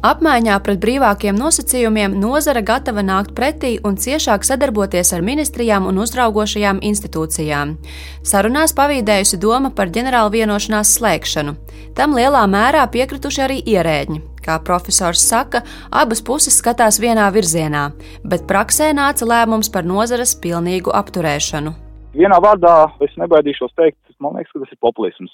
Apmaiņā 0.06 0.58
pret 0.62 0.78
brīvākiem 0.84 1.38
nosacījumiem 1.38 2.18
nozara 2.22 2.62
gatava 2.62 3.02
nākt 3.02 3.32
pretī 3.38 3.72
un 3.82 3.96
ciešāk 3.98 4.46
sadarboties 4.46 5.14
ar 5.18 5.24
ministrijām 5.26 5.88
un 5.90 5.98
uzraugošajām 6.04 6.84
institūcijām. 6.86 7.74
Sarunās 8.22 8.76
pavīdējusi 8.78 9.42
doma 9.42 9.74
par 9.74 9.90
ģenerālu 9.90 10.36
vienošanās 10.38 10.94
slēgšanu. 11.00 11.56
Tam 11.98 12.14
lielā 12.14 12.46
mērā 12.46 12.86
piekrituši 12.94 13.46
arī 13.48 13.60
ierēģi. 13.66 14.22
Kā 14.46 14.60
profesors 14.62 15.24
saka, 15.26 15.64
abas 15.90 16.20
puses 16.22 16.54
skatās 16.62 17.00
vienā 17.02 17.26
virzienā, 17.34 17.88
bet 18.30 18.44
praksē 18.46 18.92
nāca 18.94 19.26
lēmums 19.26 19.72
par 19.74 19.88
nozares 19.90 20.36
pilnīgu 20.44 20.94
apturēšanu. 20.94 21.74
Vienā 22.14 22.38
vārdā 22.44 22.76
es 23.02 23.16
nebaidīšos 23.18 23.74
teikt, 23.74 23.98
man 24.22 24.38
liekas, 24.38 24.54
ka 24.54 24.62
tas 24.62 24.76
ir 24.76 24.82
populisms. 24.86 25.34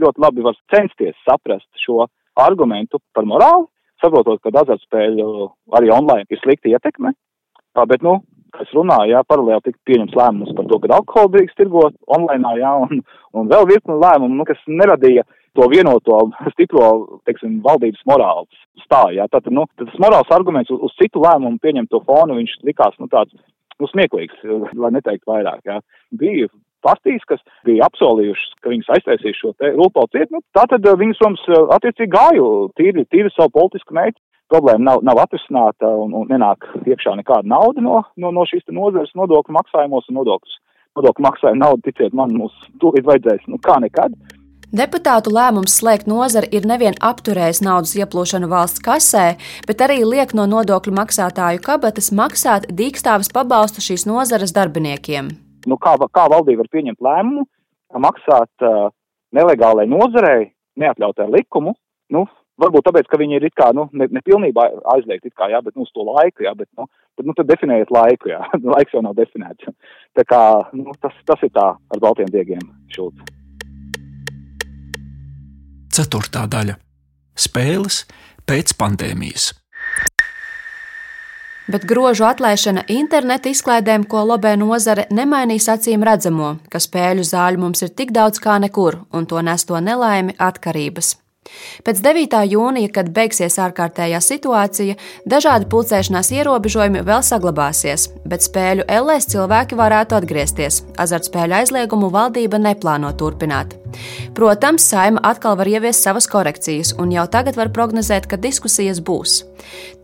Ļoti 0.00 0.24
labi 0.24 0.46
var 0.46 0.56
censties 0.72 1.18
saprast 1.28 1.68
šo 1.84 2.06
argumentu 2.40 3.02
par 3.12 3.28
morāli, 3.28 3.68
saprotot, 4.00 4.40
ka 4.40 4.54
azartspēļu 4.62 5.28
arī 5.76 5.92
online 5.92 6.24
ir 6.32 6.40
slikta 6.40 6.72
ietekme. 6.72 7.12
Bet, 7.76 8.00
nu, 8.00 8.22
kas 8.56 8.72
runāja, 8.72 9.18
jā, 9.18 9.24
paralēli 9.28 9.66
tika 9.68 9.78
pieņems 9.88 10.16
lēmums 10.16 10.56
par 10.56 10.68
to, 10.70 10.80
ka 10.80 10.94
alkoholu 10.96 11.34
drīkst 11.34 11.60
tirgot 11.60 11.96
online, 12.08 12.56
jā, 12.62 12.72
un, 12.86 13.04
un 13.36 13.52
vēl 13.52 13.68
virkni 13.68 14.00
lēmumu, 14.00 14.40
nu, 14.40 14.48
kas 14.48 14.64
neradīja 14.64 15.26
to 15.56 15.66
vienoto 15.72 16.20
stipro, 16.54 16.86
teiksim, 17.28 17.58
valdības 17.64 18.04
morāls 18.08 18.62
stāja. 18.84 19.26
Tātad, 19.32 19.52
nu, 19.56 19.66
tas 19.80 19.96
morāls 20.02 20.30
arguments 20.34 20.72
uz, 20.74 20.82
uz 20.88 20.94
citu 21.00 21.24
lēmumu 21.24 21.60
pieņemto 21.62 22.02
fonu, 22.06 22.38
viņš 22.40 22.58
likās, 22.68 22.96
nu, 23.02 23.08
tāds, 23.12 23.34
nu, 23.80 23.90
smieklīgs, 23.90 24.44
lai 24.76 24.92
neteikt 24.94 25.26
vairāk, 25.28 25.64
jā. 25.66 25.80
Bija 26.16 26.50
partijas, 26.86 27.24
kas 27.28 27.42
bija 27.66 27.86
apsolījušas, 27.88 28.54
ka 28.62 28.72
viņas 28.72 28.92
aiztaisīs 28.96 29.40
šo 29.40 29.52
te 29.58 29.72
rūpau 29.74 30.06
cietu, 30.12 30.36
nu, 30.36 30.42
tātad 30.56 30.86
eh, 30.86 30.98
viņas 31.02 31.22
mums 31.24 31.42
eh, 31.50 31.58
attiecīgi 31.76 32.12
gāju 32.12 32.46
tīri, 32.78 33.06
tīri 33.10 33.32
savu 33.34 33.54
politisku 33.58 33.96
mērķi. 33.96 34.20
Problēma 34.46 34.78
nav, 34.78 35.00
nav 35.02 35.18
atrisināta 35.24 35.88
un, 35.98 36.12
un 36.14 36.28
nenāk 36.30 36.68
iekšā 36.86 37.16
nekāda 37.18 37.50
nauda 37.50 37.82
no, 37.82 38.04
no, 38.14 38.30
no 38.30 38.44
šīs 38.46 38.62
nozares 38.70 39.10
nodokļu 39.18 39.56
maksājumos 39.56 40.06
un 40.06 40.20
nodokļus. 40.20 40.60
Nodokļu 40.96 41.24
maksājumu 41.26 41.60
naudu, 41.64 41.82
ticiet 41.88 42.14
man, 42.14 42.30
mums 42.38 42.54
tūlīt 42.78 43.08
vajadzēs, 43.08 43.48
nu 43.50 43.58
kā 43.64 43.80
nekad. 43.82 44.14
Deputātu 44.76 45.30
lēmums 45.32 45.78
slēgt 45.78 46.08
nozari 46.10 46.50
ir 46.52 46.66
nevien 46.68 46.96
apturējis 47.08 47.62
naudas 47.64 47.94
ieplūšanu 47.96 48.48
valsts 48.50 48.82
kasē, 48.84 49.38
bet 49.64 49.80
arī 49.80 50.02
liek 50.04 50.34
no 50.36 50.44
nodokļu 50.50 50.92
maksātāju 50.98 51.62
kabatas 51.64 52.10
maksāt 52.12 52.66
dīkstāves 52.80 53.30
pabalstu 53.32 53.80
šīs 53.86 54.04
nozares 54.10 54.52
darbiniekiem. 54.56 55.30
Nu, 55.70 55.78
kā, 55.80 55.94
kā 55.96 56.24
valdība 56.28 56.64
var 56.64 56.68
pieņemt 56.74 57.00
lēmumu 57.06 57.46
maksāt 58.04 58.66
uh, 58.66 58.90
nelegālai 59.38 59.86
nozarei, 59.88 60.50
neatļautai 60.82 61.30
likumu? 61.38 61.72
Nu, 62.12 62.26
varbūt 62.60 62.90
tāpēc, 62.90 63.08
ka 63.08 63.20
viņi 63.22 63.38
ir 63.38 63.48
it 63.48 63.56
kā, 63.56 63.70
nu, 63.72 63.86
ne, 63.96 64.10
ne 64.12 64.24
pilnībā 64.26 64.66
aizliegti, 64.96 65.32
kā, 65.32 65.48
jā, 65.54 65.62
bet, 65.64 65.78
nu, 65.78 65.86
uz 65.88 65.94
to 65.96 66.04
laiku, 66.10 66.44
jā, 66.44 66.52
bet, 66.58 66.68
nu, 66.76 66.84
tad, 67.16 67.24
nu, 67.24 67.38
tad 67.38 67.48
definējiet 67.48 67.96
laiku, 67.96 68.34
jā, 68.34 68.44
laiks 68.76 68.92
jau 68.92 69.06
nav 69.06 69.16
definēts. 69.16 69.72
Tā 70.18 70.28
kā, 70.28 70.44
nu, 70.76 70.92
tas, 71.00 71.16
tas 71.32 71.48
ir 71.48 71.54
tā 71.56 71.70
ar 71.78 72.04
baltiem 72.04 72.28
diegiem 72.28 72.68
šūts. 72.92 73.36
Ceturtā 75.96 76.44
daļa- 76.44 76.76
spēles 77.46 78.02
pēc 78.44 78.74
pandēmijas. 78.76 79.52
Bet 81.66 81.86
grožu 81.88 82.26
atlaišana 82.28 82.84
interneta 82.92 83.50
izklaidēm, 83.50 84.04
ko 84.06 84.22
lobē 84.28 84.52
nozare, 84.60 85.06
nemainīs 85.10 85.66
acīm 85.72 86.04
redzamo, 86.06 86.58
ka 86.70 86.78
spēļu 86.78 87.24
zāļu 87.26 87.58
mums 87.58 87.82
ir 87.82 87.88
tik 87.88 88.12
daudz 88.14 88.38
kā 88.38 88.60
nekur, 88.62 89.00
un 89.12 89.26
to 89.26 89.40
nes 89.42 89.64
to 89.64 89.80
nelaimi 89.80 90.36
atkarības. 90.38 91.16
Pēc 91.86 92.02
9. 92.04 92.38
jūnija, 92.50 92.90
kad 92.92 93.10
beigsies 93.14 93.58
ārkārtējā 93.62 94.20
situācija, 94.24 94.96
dažādi 95.28 95.68
pulcēšanās 95.72 96.32
ierobežojumi 96.36 97.04
vēl 97.06 97.24
saglabāsies, 97.26 98.08
bet 98.26 98.46
spēļu 98.46 98.86
ellēs 98.98 99.28
cilvēki 99.32 99.78
varētu 99.78 100.18
atgriezties. 100.18 100.82
Azartspēļu 101.02 101.60
aizliegumu 101.60 102.10
valdība 102.14 102.60
neplāno 102.62 103.12
turpināt. 103.18 103.76
Protams, 104.34 104.84
saima 104.84 105.22
atkal 105.24 105.56
var 105.56 105.68
ieviest 105.70 106.04
savas 106.04 106.26
korekcijas, 106.28 106.94
un 107.00 107.12
jau 107.14 107.26
tagad 107.30 107.56
var 107.56 107.70
prognozēt, 107.72 108.26
ka 108.28 108.36
diskusijas 108.40 109.00
būs. 109.00 109.42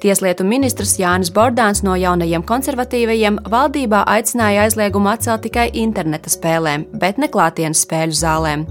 Tieslietu 0.03 0.45
ministrs 0.49 0.97
Jānis 0.99 1.31
Bordāns 1.35 1.83
no 1.87 1.95
jaunajiem 1.99 2.43
konservatīvajiem 2.47 3.39
valdībā 3.53 4.03
aicināja 4.11 4.67
aizliegumu 4.67 5.13
atcelt 5.13 5.45
tikai 5.47 5.69
interneta 5.79 6.33
spēlēm, 6.33 6.89
bet 6.99 7.21
ne 7.23 7.29
klātienes 7.31 7.85
spēļu 7.87 8.19
zālēm. 8.19 8.67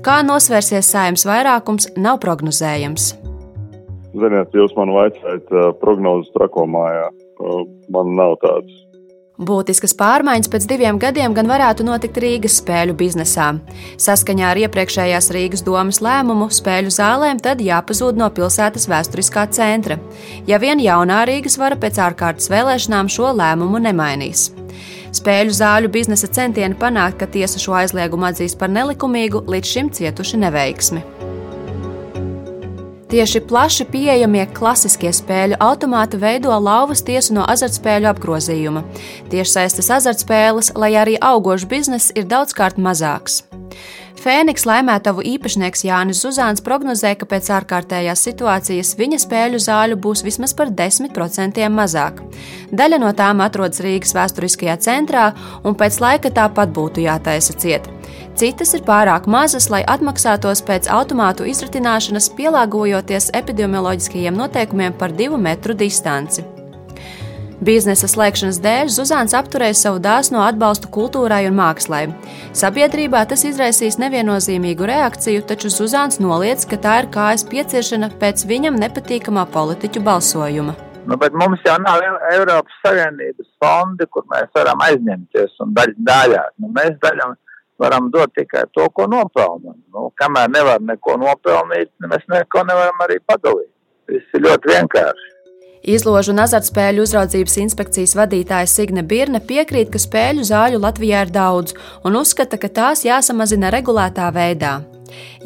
Kā 0.00 0.20
nosvērsies 0.24 0.88
saimnes 0.88 1.26
vairākums, 1.28 1.90
nav 2.00 2.09
prognozējams. 2.18 3.12
Ziniet, 4.10 4.54
jūs 4.56 4.74
man 4.74 4.90
vaicājat 4.96 5.50
uh, 5.54 5.70
prognozes 5.78 6.32
trakomājā. 6.34 7.10
Uh, 7.40 7.66
man 7.94 8.16
nav 8.18 8.40
tādas. 8.42 8.86
Būtiskas 9.40 9.94
pārmaiņas 9.96 10.50
pēc 10.52 10.66
diviem 10.68 10.98
gadiem 11.00 11.32
gan 11.32 11.48
varētu 11.48 11.84
notikt 11.86 12.18
Rīgas 12.20 12.58
spēļu 12.60 12.92
biznesā. 13.00 13.46
Saskaņā 13.96 14.50
ar 14.52 14.58
iepriekšējās 14.66 15.30
Rīgas 15.32 15.64
domas 15.64 16.02
lēmumu 16.04 16.50
spēļu 16.52 16.92
zālēm 16.92 17.40
tad 17.40 17.62
jāpazūd 17.64 18.20
no 18.20 18.28
pilsētas 18.36 18.84
vēsturiskā 18.90 19.46
centra. 19.56 19.96
Ja 20.50 20.60
vien 20.60 20.82
jaunā 20.84 21.22
Rīgas 21.30 21.56
vara 21.62 21.80
pēc 21.80 22.02
ārkārtas 22.10 22.52
vēlēšanām 22.52 23.08
šo 23.08 23.32
lēmumu 23.40 23.80
nemainīs. 23.86 24.50
Spēļu 25.16 25.56
zāļu 25.56 25.88
biznesa 25.96 26.28
centieni 26.28 26.76
panākt, 26.76 27.22
ka 27.22 27.30
tiesa 27.32 27.58
šo 27.62 27.78
aizliegumu 27.80 28.28
atzīs 28.28 28.52
par 28.60 28.68
nelikumīgu, 28.68 29.46
līdz 29.48 29.72
šim 29.72 29.90
cietuši 29.96 30.44
neveiksmi. 30.44 31.19
Tieši 33.10 33.40
plaši 33.42 33.84
pieejamie 33.90 34.44
klasiskie 34.54 35.10
spēļu 35.10 35.56
automāti 35.58 36.18
veido 36.22 36.54
lauvas 36.62 37.00
tiesu 37.02 37.34
no 37.34 37.42
azartspēļu 37.42 38.06
apgrozījuma. 38.06 38.84
Tiešsaistes 39.32 39.90
azartspēles, 39.96 40.70
lai 40.78 40.92
arī 40.94 41.16
augošs 41.18 41.66
bizness, 41.66 42.12
ir 42.14 42.28
daudzkārt 42.30 42.78
mazāks. 42.78 43.40
Fēniks 44.20 44.62
laimētavu 44.68 45.24
īpašnieks 45.26 45.82
Jānis 45.88 46.22
Zuzāns 46.22 46.62
prognozē, 46.62 47.16
ka 47.18 47.26
pēc 47.26 47.50
ārkārtējās 47.56 48.22
situācijas 48.28 48.94
viņa 49.00 49.18
spēļu 49.24 49.58
zāļu 49.66 49.98
būs 50.06 50.22
vismaz 50.22 50.54
par 50.54 50.70
10% 50.70 51.66
mazāk. 51.74 52.22
Daļa 52.70 53.02
no 53.02 53.10
tām 53.10 53.42
atrodas 53.42 53.82
Rīgas 53.82 54.14
vēsturiskajā 54.14 54.78
centrā, 54.86 55.32
un 55.64 55.74
pēc 55.74 55.98
laika 56.04 56.30
tāpat 56.30 56.70
būtu 56.78 57.02
jātaisa 57.08 57.58
ciet. 57.58 57.90
Citas 58.40 58.72
ir 58.76 58.84
pārāk 58.86 59.26
mazas, 59.30 59.66
lai 59.72 59.82
atmaksātos 59.84 60.62
pēc 60.64 60.88
automātu 60.92 61.48
izratināšanas, 61.50 62.30
pielāgojoties 62.38 63.32
epidemioloģiskajiem 63.36 64.38
noteikumiem 64.38 64.96
par 64.96 65.12
divu 65.12 65.40
metru 65.40 65.76
distanci. 65.76 66.46
Biznesa 67.60 68.08
slēgšanas 68.08 68.56
dēļ 68.64 68.88
Zuzāns 68.88 69.34
apturēja 69.36 69.76
savu 69.76 69.98
dāsno 70.00 70.40
atbalstu 70.40 70.88
kultūrai 70.94 71.42
un 71.50 71.58
mākslai. 71.58 72.06
Sabiedrībā 72.56 73.26
tas 73.28 73.44
izraisīs 73.44 73.98
neviennozīmīgu 74.00 74.88
reakciju, 74.88 75.42
taču 75.44 75.68
Zuzāns 75.74 76.16
noliedz, 76.24 76.64
ka 76.70 76.80
tā 76.80 76.94
ir 77.02 77.10
kājas 77.12 77.44
pieciešana 77.50 78.14
pēc 78.22 78.46
viņam 78.48 78.80
nepatīkamā 78.80 79.44
politiķu 79.52 80.00
balsojuma. 80.06 80.72
Nu, 81.04 81.20
bet 81.20 81.36
mums 81.36 81.60
jau 81.66 81.76
nav 81.84 82.00
Eiropas 82.30 82.80
Savienības 82.80 83.52
fondi, 83.60 84.08
kur 84.08 84.24
mēs 84.32 84.48
varam 84.56 84.80
aizņemties 84.88 85.60
un 85.60 85.76
daļ, 85.76 85.94
daļāt. 86.08 86.56
Nu, 86.64 86.72
mēs 86.80 86.96
daļam 87.04 87.36
varam 87.80 88.10
dot 88.12 88.34
tikai 88.36 88.66
to, 88.76 88.86
ko 88.94 89.08
nopelnām. 89.10 89.78
Nu, 89.94 90.10
kamēr 90.20 90.52
nevar 90.52 90.84
neko 90.84 91.16
nopelnīt, 91.20 91.92
mēs 92.04 92.26
neko 92.30 92.64
nevaram 92.68 93.04
arī 93.06 93.18
padalīt. 93.26 93.72
Viss 94.10 94.36
ir 94.36 94.44
ļoti 94.46 94.74
vienkārši. 94.74 95.28
Izložu 95.80 96.34
un 96.34 96.42
azartspēļu 96.42 97.06
uzraudzības 97.06 97.56
inspekcijas 97.62 98.12
vadītāja 98.18 98.68
Signe 98.68 99.00
Birne 99.00 99.40
piekrīt, 99.40 99.88
ka 99.94 100.02
spēļu 100.02 100.44
zāļu 100.44 100.82
Latvijā 100.82 101.24
ir 101.24 101.32
daudz 101.32 101.72
un 102.04 102.20
uzskata, 102.20 102.60
ka 102.60 102.68
tās 102.68 103.06
jāsamazina 103.08 103.72
regulētā 103.72 104.28
veidā. 104.36 104.76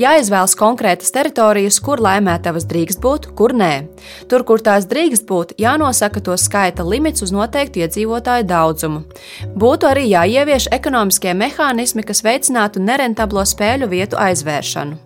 Jāizvēlas 0.00 0.56
konkrētas 0.58 1.12
teritorijas, 1.14 1.78
kur 1.84 2.02
laimētavas 2.02 2.66
drīkst 2.70 3.00
būt, 3.04 3.30
kur 3.38 3.54
nē. 3.54 3.72
Tur, 4.30 4.44
kur 4.48 4.62
tās 4.64 4.88
drīkst 4.90 5.26
būt, 5.28 5.56
jānosaka 5.60 6.22
to 6.24 6.36
skaita 6.40 6.86
limits 6.86 7.24
uz 7.24 7.32
noteiktu 7.34 7.84
iedzīvotāju 7.84 8.48
daudzumu. 8.50 9.04
Būtu 9.54 9.90
arī 9.90 10.08
jāievieš 10.10 10.68
ekonomiskie 10.74 11.34
mehānismi, 11.38 12.04
kas 12.06 12.24
veicinātu 12.26 12.82
nerentablo 12.82 13.46
spēļu 13.46 13.90
vietu 13.92 14.20
aizvēršanu. 14.20 15.00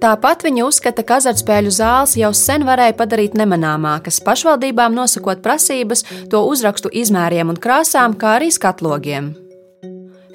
Tāpat 0.00 0.46
viņa 0.46 0.64
uzskata, 0.64 1.04
ka 1.04 1.18
azartspēļu 1.20 1.74
zāles 1.74 2.16
jau 2.16 2.32
sen 2.36 2.64
varēja 2.68 2.96
padarīt 2.96 3.36
nemanāmākas, 3.36 4.22
pašvaldībām 4.24 4.96
nosakot 4.96 5.44
prasības 5.44 6.06
to 6.32 6.42
uzrakstu 6.48 6.92
izmēriem 7.02 7.52
un 7.52 7.60
krāsām, 7.60 8.16
kā 8.16 8.38
arī 8.40 8.50
skatlogiem. 8.56 9.34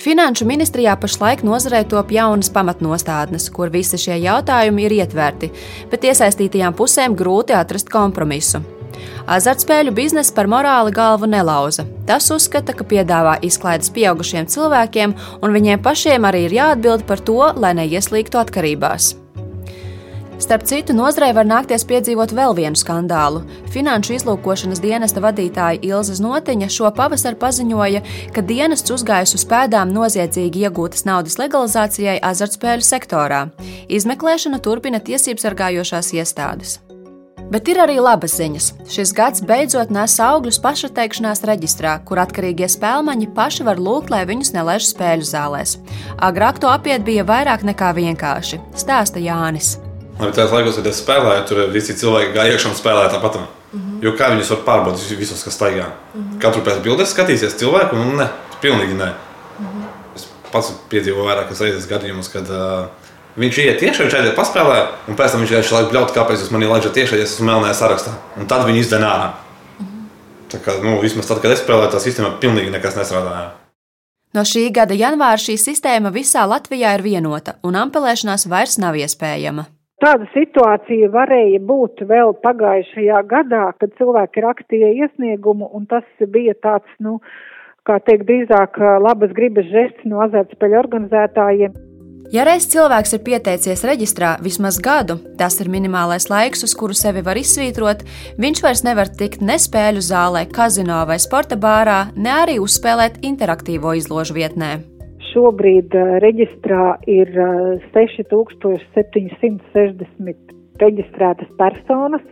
Finanšu 0.02 0.46
ministrijā 0.46 0.94
pašlaik 1.00 1.42
nozarē 1.48 1.82
top 1.90 2.12
jaunas 2.12 2.52
pamatnostādnes, 2.54 3.48
kur 3.54 3.72
visi 3.74 3.98
šie 4.02 4.20
jautājumi 4.26 4.86
ir 4.86 4.96
ietverti, 5.00 5.52
bet 5.92 6.06
iesaistītajām 6.12 6.76
pusēm 6.78 7.16
grūti 7.18 7.56
atrast 7.56 7.90
kompromisu. 7.94 8.62
Azartspēļu 9.26 9.96
biznesa 9.96 10.34
par 10.36 10.50
morāli 10.52 10.94
galvu 10.96 11.30
nelauza. 11.32 11.88
Tas 12.08 12.30
uzskata, 12.32 12.76
ka 12.78 12.86
piedāvā 12.88 13.40
izklaides 13.46 13.92
pieaugušiem 13.96 14.48
cilvēkiem, 14.52 15.18
un 15.42 15.58
viņiem 15.58 15.84
pašiem 15.84 16.30
arī 16.30 16.46
ir 16.46 16.58
jāatbild 16.62 17.08
par 17.10 17.24
to, 17.26 17.42
lai 17.58 17.74
neieslīgtu 17.82 18.42
atkarībās. 18.46 19.16
Starp 20.40 20.64
citu, 20.68 20.94
nozarei 20.94 21.32
var 21.34 21.48
nākties 21.48 21.86
piedzīvot 21.88 22.34
vēl 22.36 22.56
vienu 22.58 22.76
skandālu. 22.76 23.46
Finanšu 23.72 24.18
izlūkošanas 24.18 24.82
dienesta 24.84 25.24
vadītāja 25.24 25.80
Ilza 25.88 26.18
Znotiņa 26.20 26.68
šo 26.76 26.92
pavasaru 26.96 27.40
paziņoja, 27.40 28.02
ka 28.36 28.44
dienests 28.44 28.92
uzgājis 28.92 29.38
uz 29.38 29.46
pēdām 29.48 29.94
noziedzīgi 29.96 30.68
iegūtas 30.68 31.08
naudas 31.08 31.40
legalizācijai 31.40 32.18
azartspēļu 32.20 32.84
sektorā. 32.84 33.46
Izmeklēšanu 33.88 34.60
turpina 34.60 35.00
tiesības 35.00 35.48
sargājošās 35.48 36.12
iestādes. 36.20 36.82
Bet 37.46 37.70
ir 37.70 37.78
arī 37.80 38.00
labas 38.02 38.36
ziņas. 38.40 38.72
Šis 38.90 39.14
gads 39.16 39.44
beidzot 39.46 39.94
nes 39.94 40.18
augļus 40.20 40.60
pašateikšanās 40.66 41.46
reģistrā, 41.46 42.00
kur 42.04 42.20
atkarīgie 42.20 42.68
spēlmaņi 42.74 43.32
paši 43.38 43.70
var 43.70 43.80
lūgt, 43.80 44.12
lai 44.12 44.26
viņus 44.28 44.56
nelaiž 44.58 44.90
spēļu 44.92 45.30
zālēs. 45.30 45.78
Agrāk 46.18 46.60
to 46.60 46.74
apiet 46.74 47.06
bija 47.08 47.24
vairāk 47.24 47.64
nekā 47.70 47.94
vienkārši, 48.02 48.64
stāsta 48.76 49.22
Jānis. 49.22 49.76
Lai 50.20 50.32
tajos 50.32 50.52
laikos, 50.56 50.78
kad 50.80 50.88
es 50.88 51.00
spēlēju, 51.04 51.46
tur 51.50 51.62
visi 51.74 51.96
cilvēki 52.00 52.36
gāja 52.36 52.56
iekšā 52.56 52.70
un 52.72 52.78
spēlēja 52.80 53.14
tāpat. 53.16 53.40
Mm 53.40 53.80
-hmm. 53.80 54.04
Jo 54.06 54.12
kā 54.16 54.30
viņus 54.32 54.52
var 54.54 54.62
pārbaudīt 54.68 55.18
visus, 55.20 55.44
kas 55.44 55.58
staigā? 55.58 55.88
Mm 55.88 56.22
-hmm. 56.22 56.42
Katru 56.42 56.62
pēc 56.62 56.82
bildes 56.84 57.14
skatīsies 57.14 57.58
cilvēku, 57.60 57.96
un 57.96 58.16
ne, 58.18 58.28
pilnīgi 58.62 58.94
nē. 58.94 59.10
Mm 59.60 59.66
-hmm. 59.66 60.16
Es 60.16 60.28
pats 60.52 60.74
piedzīvoju 60.90 61.26
vairākas 61.26 61.62
reizes 61.62 61.90
gadījumus, 61.90 62.32
kad 62.32 62.50
uh, 62.50 62.86
Viņš 63.36 63.58
iet 63.60 63.82
iekšā, 63.84 64.06
viņš 64.06 64.14
aiziet 64.16 64.36
paspēlē, 64.38 64.76
un 65.12 65.18
pēc 65.20 65.34
tam 65.34 65.42
viņš 65.44 65.52
vienkārši 65.52 65.74
laik 65.76 65.90
bļaut, 65.92 66.14
kāpēc 66.16 66.40
jūs 66.40 66.54
manī 66.56 66.70
laižat 66.72 66.96
iekšā, 66.96 67.18
ja 67.20 67.26
esmu 67.28 67.50
melnējā 67.50 67.74
sarakstā. 67.76 68.14
Un 68.40 68.48
tad 68.48 68.64
viņi 68.64 68.80
izdzen 68.80 69.04
ārā. 69.04 69.34
Mhm. 69.80 70.06
Tā 70.54 70.62
kā, 70.64 70.78
nu, 70.84 71.02
vismaz 71.02 71.28
tad, 71.28 71.42
kad 71.44 71.52
es 71.52 71.60
spēlēju, 71.60 71.92
tā 71.92 72.00
sistēma 72.00 72.40
pilnīgi 72.40 72.72
nekas 72.72 72.96
nestrādāja. 72.96 73.52
No 74.36 74.44
šī 74.48 74.70
gada 74.72 74.96
janvāra 74.96 75.40
šī 75.40 75.58
sistēma 75.60 76.14
visā 76.16 76.48
Latvijā 76.48 76.96
ir 76.96 77.04
vienota, 77.04 77.58
un 77.64 77.76
ampelēšanās 77.76 78.48
vairs 78.52 78.80
nav 78.80 78.96
iespējama. 78.96 79.68
Tāda 80.04 80.28
situācija 80.34 81.08
varēja 81.14 81.62
būt 81.64 82.04
vēl 82.10 82.34
pagājušajā 82.44 83.22
gadā, 83.32 83.70
kad 83.80 83.94
cilvēki 83.96 84.44
rakstīja 84.44 84.92
iesniegumu, 85.06 85.70
un 85.72 85.88
tas 85.88 86.04
bija 86.20 86.54
tāds, 86.60 86.90
nu, 87.00 87.22
kā 87.88 88.02
teikt, 88.04 88.28
drīzāk 88.28 88.76
labas 89.00 89.32
gribas 89.38 89.70
žests 89.72 90.08
no 90.10 90.20
azartspēļu 90.26 90.82
organizētājiem. 90.82 91.78
Ja 92.34 92.42
reiz 92.44 92.66
cilvēks 92.74 93.14
ir 93.16 93.22
pieteicies 93.24 93.84
reģistrā 93.86 94.32
vismaz 94.44 94.80
gadu, 94.82 95.20
tas 95.40 95.60
ir 95.62 95.70
minimālais 95.72 96.26
laiks, 96.32 96.66
uz 96.66 96.74
kuru 96.76 96.98
sevi 96.98 97.22
var 97.24 97.38
izsvītrot, 97.38 98.02
viņš 98.42 98.64
vairs 98.66 98.82
nevar 98.88 99.14
tikt 99.14 99.46
ne 99.46 99.60
spēļu 99.62 100.02
zālē, 100.04 100.48
kazino 100.50 101.04
vai 101.08 101.22
sporta 101.22 101.56
bārā, 101.56 102.08
ne 102.18 102.34
arī 102.42 102.58
uzspēlēt 102.64 103.22
interaktīvo 103.30 103.94
izložu 104.02 104.36
vietnē. 104.42 104.95
Šobrīd 105.36 105.92
uh, 106.00 106.16
reģistrā 106.24 106.96
ir 107.12 107.28
uh, 107.36 107.76
6760 107.92 110.40
reģistrētas 110.80 111.52
personas. 111.60 112.24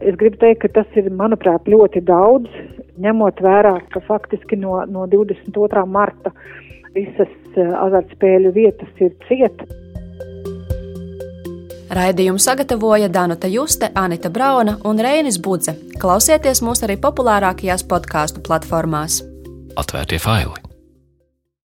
Es 0.00 0.16
gribu 0.16 0.38
teikt, 0.40 0.62
ka 0.62 0.68
tas 0.80 0.88
ir, 0.96 1.10
manuprāt, 1.12 1.66
ļoti 1.68 2.00
daudz, 2.08 2.48
ņemot 3.02 3.42
vērā, 3.44 3.74
ka 3.92 4.00
faktiski 4.06 4.56
no, 4.56 4.78
no 4.88 5.04
22. 5.10 5.84
marta 5.86 6.32
visas 6.94 7.32
eh, 7.56 7.68
azartspēļu 7.84 8.52
vietas 8.56 9.04
ir 9.04 9.12
cietas. 9.28 9.76
Raidījumu 11.90 12.40
sagatavoja 12.40 13.10
Danuta 13.12 13.50
Juste, 13.50 13.90
Anita 13.98 14.30
Brauna 14.30 14.78
un 14.86 15.02
Reinis 15.02 15.40
Budze. 15.42 15.74
Klausieties 16.00 16.62
mūs 16.62 16.86
arī 16.86 16.96
populārākajās 17.02 17.84
podkāstu 17.90 18.46
platformās. 18.46 19.20
Atvērtie 19.76 20.22
faili! 20.22 20.69